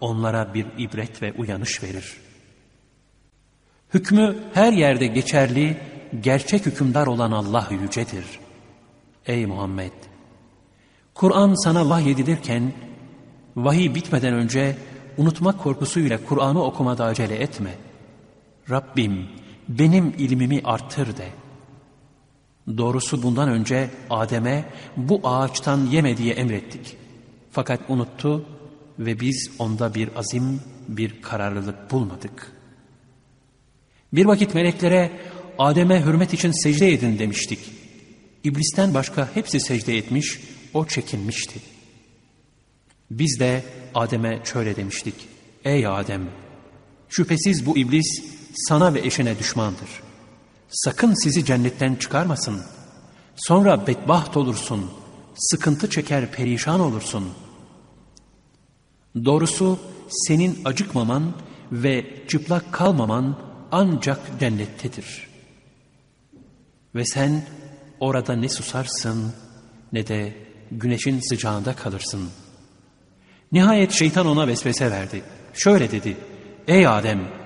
onlara 0.00 0.54
bir 0.54 0.66
ibret 0.78 1.22
ve 1.22 1.32
uyanış 1.32 1.82
verir. 1.82 2.12
Hükmü 3.94 4.36
her 4.54 4.72
yerde 4.72 5.06
geçerli, 5.06 5.76
gerçek 6.20 6.66
hükümdar 6.66 7.06
olan 7.06 7.32
Allah 7.32 7.68
yücedir. 7.70 8.24
Ey 9.26 9.46
Muhammed! 9.46 9.92
Kur'an 11.14 11.64
sana 11.64 11.88
vahyedilirken, 11.88 12.72
vahiy 13.56 13.94
bitmeden 13.94 14.34
önce 14.34 14.76
unutmak 15.16 15.58
korkusuyla 15.58 16.18
Kur'an'ı 16.28 16.62
okumada 16.62 17.04
acele 17.04 17.34
etme. 17.34 17.70
Rabbim 18.70 19.28
benim 19.68 20.14
ilmimi 20.18 20.60
arttır 20.64 21.16
de. 21.16 21.28
Doğrusu 22.76 23.22
bundan 23.22 23.48
önce 23.48 23.90
Adem'e 24.10 24.64
bu 24.96 25.20
ağaçtan 25.24 25.86
yeme 25.86 26.16
diye 26.16 26.34
emrettik. 26.34 26.96
Fakat 27.50 27.80
unuttu 27.88 28.44
ve 28.98 29.20
biz 29.20 29.50
onda 29.58 29.94
bir 29.94 30.16
azim, 30.16 30.60
bir 30.88 31.22
kararlılık 31.22 31.90
bulmadık. 31.90 32.52
Bir 34.12 34.26
vakit 34.26 34.54
meleklere 34.54 35.12
Adem'e 35.58 36.04
hürmet 36.04 36.34
için 36.34 36.62
secde 36.62 36.92
edin 36.92 37.18
demiştik. 37.18 37.58
İblisten 38.44 38.94
başka 38.94 39.28
hepsi 39.34 39.60
secde 39.60 39.96
etmiş, 39.96 40.40
o 40.74 40.86
çekinmişti. 40.86 41.60
Biz 43.10 43.40
de 43.40 43.64
Adem'e 43.94 44.40
şöyle 44.44 44.76
demiştik. 44.76 45.14
Ey 45.64 45.86
Adem! 45.86 46.22
Şüphesiz 47.08 47.66
bu 47.66 47.78
iblis 47.78 48.33
sana 48.54 48.94
ve 48.94 49.00
eşine 49.00 49.38
düşmandır. 49.38 49.88
Sakın 50.68 51.24
sizi 51.24 51.44
cennetten 51.44 51.94
çıkarmasın. 51.94 52.62
Sonra 53.36 53.86
bedbaht 53.86 54.36
olursun, 54.36 54.90
sıkıntı 55.34 55.90
çeker 55.90 56.32
perişan 56.32 56.80
olursun. 56.80 57.28
Doğrusu 59.24 59.78
senin 60.08 60.58
acıkmaman 60.64 61.32
ve 61.72 62.26
çıplak 62.28 62.72
kalmaman 62.72 63.38
ancak 63.72 64.40
cennettedir. 64.40 65.28
Ve 66.94 67.04
sen 67.04 67.46
orada 68.00 68.36
ne 68.36 68.48
susarsın 68.48 69.32
ne 69.92 70.06
de 70.06 70.36
güneşin 70.70 71.20
sıcağında 71.20 71.76
kalırsın. 71.76 72.28
Nihayet 73.52 73.92
şeytan 73.92 74.26
ona 74.26 74.46
vesvese 74.46 74.90
verdi. 74.90 75.22
Şöyle 75.54 75.90
dedi, 75.90 76.16
ey 76.68 76.86
Adem, 76.86 77.43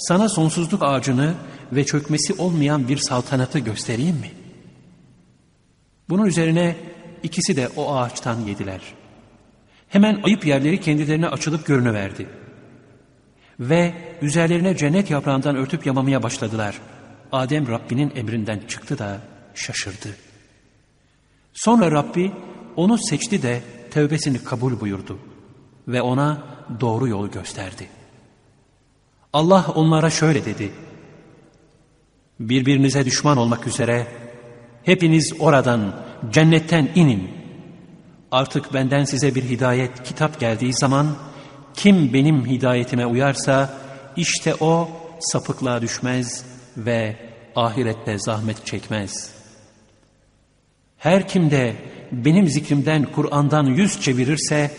sana 0.00 0.28
sonsuzluk 0.28 0.82
ağacını 0.82 1.34
ve 1.72 1.84
çökmesi 1.84 2.34
olmayan 2.34 2.88
bir 2.88 2.96
saltanatı 2.96 3.58
göstereyim 3.58 4.16
mi? 4.16 4.30
Bunun 6.08 6.26
üzerine 6.26 6.76
ikisi 7.22 7.56
de 7.56 7.68
o 7.76 7.94
ağaçtan 7.94 8.40
yediler. 8.40 8.80
Hemen 9.88 10.20
ayıp 10.24 10.46
yerleri 10.46 10.80
kendilerine 10.80 11.28
açılıp 11.28 11.66
görünüverdi. 11.66 12.26
Ve 13.60 13.94
üzerlerine 14.22 14.76
cennet 14.76 15.10
yaprağından 15.10 15.56
örtüp 15.56 15.86
yamamaya 15.86 16.22
başladılar. 16.22 16.80
Adem 17.32 17.68
Rabbinin 17.68 18.12
emrinden 18.16 18.60
çıktı 18.68 18.98
da 18.98 19.20
şaşırdı. 19.54 20.16
Sonra 21.52 21.90
Rabbi 21.90 22.32
onu 22.76 22.98
seçti 22.98 23.42
de 23.42 23.62
tövbesini 23.90 24.44
kabul 24.44 24.80
buyurdu 24.80 25.18
ve 25.88 26.02
ona 26.02 26.42
doğru 26.80 27.08
yolu 27.08 27.30
gösterdi. 27.30 27.99
Allah 29.32 29.66
onlara 29.74 30.10
şöyle 30.10 30.44
dedi. 30.44 30.72
Birbirinize 32.40 33.04
düşman 33.04 33.36
olmak 33.36 33.66
üzere 33.66 34.06
hepiniz 34.82 35.32
oradan 35.38 35.94
cennetten 36.30 36.88
inin. 36.94 37.30
Artık 38.32 38.74
benden 38.74 39.04
size 39.04 39.34
bir 39.34 39.42
hidayet 39.42 40.02
kitap 40.02 40.40
geldiği 40.40 40.74
zaman 40.74 41.16
kim 41.74 42.12
benim 42.12 42.46
hidayetime 42.46 43.06
uyarsa 43.06 43.74
işte 44.16 44.54
o 44.60 44.88
sapıklığa 45.20 45.82
düşmez 45.82 46.44
ve 46.76 47.16
ahirette 47.56 48.18
zahmet 48.18 48.66
çekmez. 48.66 49.30
Her 50.98 51.28
kim 51.28 51.50
de 51.50 51.74
benim 52.12 52.48
zikrimden 52.48 53.04
Kur'an'dan 53.04 53.64
yüz 53.64 54.00
çevirirse 54.00 54.70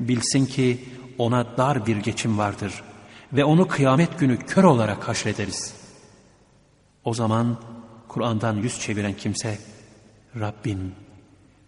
bilsin 0.00 0.46
ki 0.46 0.84
ona 1.18 1.56
dar 1.56 1.86
bir 1.86 1.96
geçim 1.96 2.38
vardır 2.38 2.72
ve 3.32 3.44
onu 3.44 3.68
kıyamet 3.68 4.18
günü 4.18 4.38
kör 4.38 4.64
olarak 4.64 5.08
haşrederiz. 5.08 5.74
O 7.04 7.14
zaman 7.14 7.60
Kur'an'dan 8.08 8.56
yüz 8.56 8.80
çeviren 8.80 9.12
kimse 9.12 9.58
Rabbim 10.40 10.92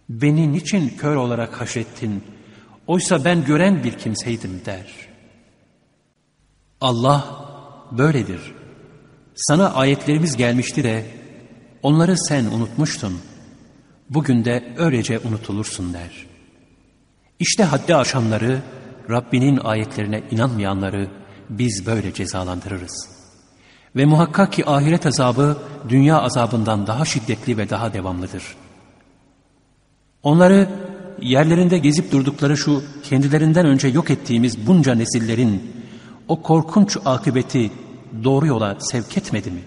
beni 0.09 0.53
niçin 0.53 0.89
kör 0.89 1.15
olarak 1.15 1.61
haşrettin 1.61 2.23
oysa 2.87 3.25
ben 3.25 3.45
gören 3.45 3.83
bir 3.83 3.91
kimseydim 3.91 4.61
der. 4.65 4.87
Allah 6.81 7.45
böyledir. 7.91 8.41
Sana 9.35 9.73
ayetlerimiz 9.73 10.37
gelmişti 10.37 10.83
de 10.83 11.05
onları 11.83 12.17
sen 12.17 12.45
unutmuştun. 12.45 13.19
Bugün 14.09 14.45
de 14.45 14.73
öylece 14.77 15.19
unutulursun 15.19 15.93
der. 15.93 16.25
İşte 17.39 17.63
haddi 17.63 17.95
aşanları, 17.95 18.61
Rabbinin 19.09 19.57
ayetlerine 19.57 20.23
inanmayanları 20.31 21.07
biz 21.49 21.85
böyle 21.85 22.13
cezalandırırız. 22.13 23.09
Ve 23.95 24.05
muhakkak 24.05 24.53
ki 24.53 24.69
ahiret 24.69 25.05
azabı 25.05 25.57
dünya 25.89 26.21
azabından 26.21 26.87
daha 26.87 27.05
şiddetli 27.05 27.57
ve 27.57 27.69
daha 27.69 27.93
devamlıdır. 27.93 28.43
Onları 30.23 30.69
yerlerinde 31.21 31.77
gezip 31.77 32.11
durdukları 32.11 32.57
şu 32.57 32.83
kendilerinden 33.03 33.65
önce 33.65 33.87
yok 33.87 34.09
ettiğimiz 34.09 34.67
bunca 34.67 34.95
nesillerin 34.95 35.71
o 36.27 36.41
korkunç 36.41 36.97
akıbeti 37.05 37.71
doğru 38.23 38.47
yola 38.47 38.77
sevk 38.79 39.17
etmedi 39.17 39.51
mi? 39.51 39.61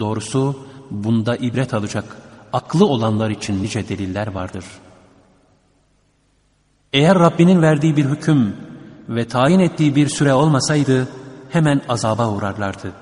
Doğrusu 0.00 0.66
bunda 0.90 1.36
ibret 1.36 1.74
alacak 1.74 2.16
aklı 2.52 2.86
olanlar 2.86 3.30
için 3.30 3.62
nice 3.62 3.88
deliller 3.88 4.26
vardır. 4.26 4.64
Eğer 6.92 7.18
Rabbinin 7.18 7.62
verdiği 7.62 7.96
bir 7.96 8.04
hüküm 8.04 8.56
ve 9.08 9.28
tayin 9.28 9.60
ettiği 9.60 9.96
bir 9.96 10.08
süre 10.08 10.34
olmasaydı 10.34 11.08
hemen 11.50 11.80
azaba 11.88 12.30
uğrarlardı. 12.30 12.92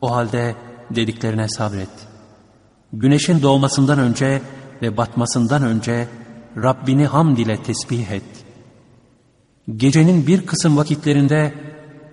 O 0.00 0.14
halde 0.14 0.54
dediklerine 0.90 1.48
sabret. 1.48 1.88
Güneşin 2.92 3.42
doğmasından 3.42 3.98
önce 3.98 4.42
ve 4.82 4.96
batmasından 4.96 5.62
önce 5.62 6.08
Rabbini 6.56 7.06
hamd 7.06 7.38
ile 7.38 7.62
tesbih 7.62 8.10
et. 8.10 8.22
Gecenin 9.76 10.26
bir 10.26 10.46
kısım 10.46 10.76
vakitlerinde 10.76 11.54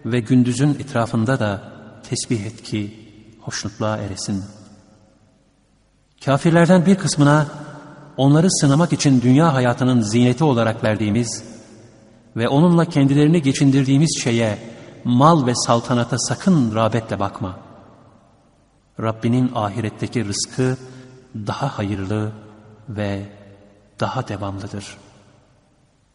ve 0.05 0.19
gündüzün 0.19 0.69
etrafında 0.69 1.39
da 1.39 1.61
tesbih 2.09 2.45
et 2.45 2.63
ki 2.63 2.93
hoşnutluğa 3.41 3.97
eresin. 3.97 4.43
Kafirlerden 6.25 6.85
bir 6.85 6.95
kısmına 6.95 7.47
onları 8.17 8.51
sınamak 8.51 8.93
için 8.93 9.21
dünya 9.21 9.53
hayatının 9.53 10.01
zineti 10.01 10.43
olarak 10.43 10.83
verdiğimiz 10.83 11.54
ve 12.35 12.49
onunla 12.49 12.85
kendilerini 12.85 13.41
geçindirdiğimiz 13.41 14.19
şeye, 14.23 14.57
mal 15.03 15.45
ve 15.45 15.55
saltanata 15.55 16.19
sakın 16.19 16.75
rağbetle 16.75 17.19
bakma. 17.19 17.59
Rabbinin 19.01 19.51
ahiretteki 19.55 20.25
rızkı 20.25 20.77
daha 21.35 21.77
hayırlı 21.77 22.31
ve 22.89 23.25
daha 23.99 24.27
devamlıdır. 24.27 24.97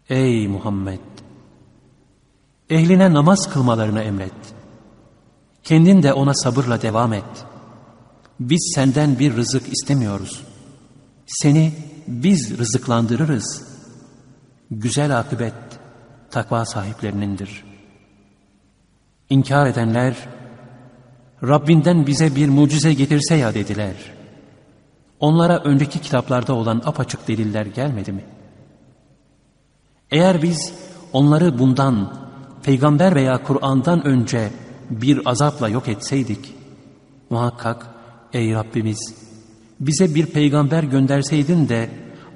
Ey 0.08 0.48
Muhammed! 0.48 1.00
Ehline 2.70 3.12
namaz 3.12 3.52
kılmalarını 3.52 4.00
emret. 4.00 4.32
Kendin 5.62 6.02
de 6.02 6.12
ona 6.12 6.34
sabırla 6.34 6.82
devam 6.82 7.12
et. 7.12 7.24
Biz 8.40 8.72
senden 8.74 9.18
bir 9.18 9.36
rızık 9.36 9.72
istemiyoruz. 9.72 10.42
Seni 11.26 11.72
biz 12.06 12.58
rızıklandırırız. 12.58 13.62
Güzel 14.70 15.18
akıbet 15.18 15.54
takva 16.30 16.64
sahiplerinindir. 16.64 17.64
İnkar 19.30 19.66
edenler, 19.66 20.16
Rabbinden 21.42 22.06
bize 22.06 22.36
bir 22.36 22.48
mucize 22.48 22.94
getirse 22.94 23.34
ya 23.34 23.54
dediler. 23.54 23.94
Onlara 25.20 25.58
önceki 25.58 25.98
kitaplarda 25.98 26.54
olan 26.54 26.82
apaçık 26.84 27.28
deliller 27.28 27.66
gelmedi 27.66 28.12
mi? 28.12 28.24
Eğer 30.10 30.42
biz 30.42 30.72
onları 31.12 31.58
bundan, 31.58 32.14
peygamber 32.62 33.14
veya 33.14 33.42
Kur'an'dan 33.42 34.06
önce 34.06 34.50
bir 34.90 35.20
azapla 35.24 35.68
yok 35.68 35.88
etseydik, 35.88 36.54
muhakkak 37.30 37.86
ey 38.32 38.54
Rabbimiz 38.54 39.14
bize 39.80 40.14
bir 40.14 40.26
peygamber 40.26 40.82
gönderseydin 40.82 41.68
de 41.68 41.90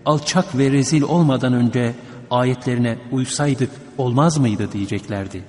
alçak 0.04 0.58
ve 0.58 0.70
rezil 0.70 1.02
olmadan 1.02 1.52
önce 1.52 1.94
ayetlerine 2.30 2.98
uysaydık 3.12 3.70
olmaz 3.98 4.38
mıydı 4.38 4.72
diyeceklerdi. 4.72 5.44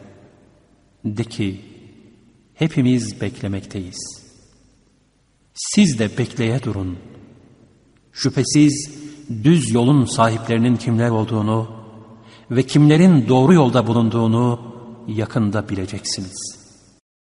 De 1.06 1.24
ki 1.24 1.62
hepimiz 2.54 3.22
beklemekteyiz. 3.22 4.26
Siz 5.54 6.00
de 6.00 6.18
bekleye 6.18 6.64
durun. 6.64 6.98
Şüphesiz 8.14 8.92
düz 9.44 9.72
yolun 9.72 10.06
sahiplerinin 10.06 10.76
kimler 10.76 11.10
olduğunu 11.10 11.70
ve 12.52 12.64
kimlerin 12.64 13.28
doğru 13.30 13.54
yolda 13.54 13.88
bulunduğunu 13.88 14.60
yakında 15.08 15.70
bileceksiniz.'' 15.70 16.55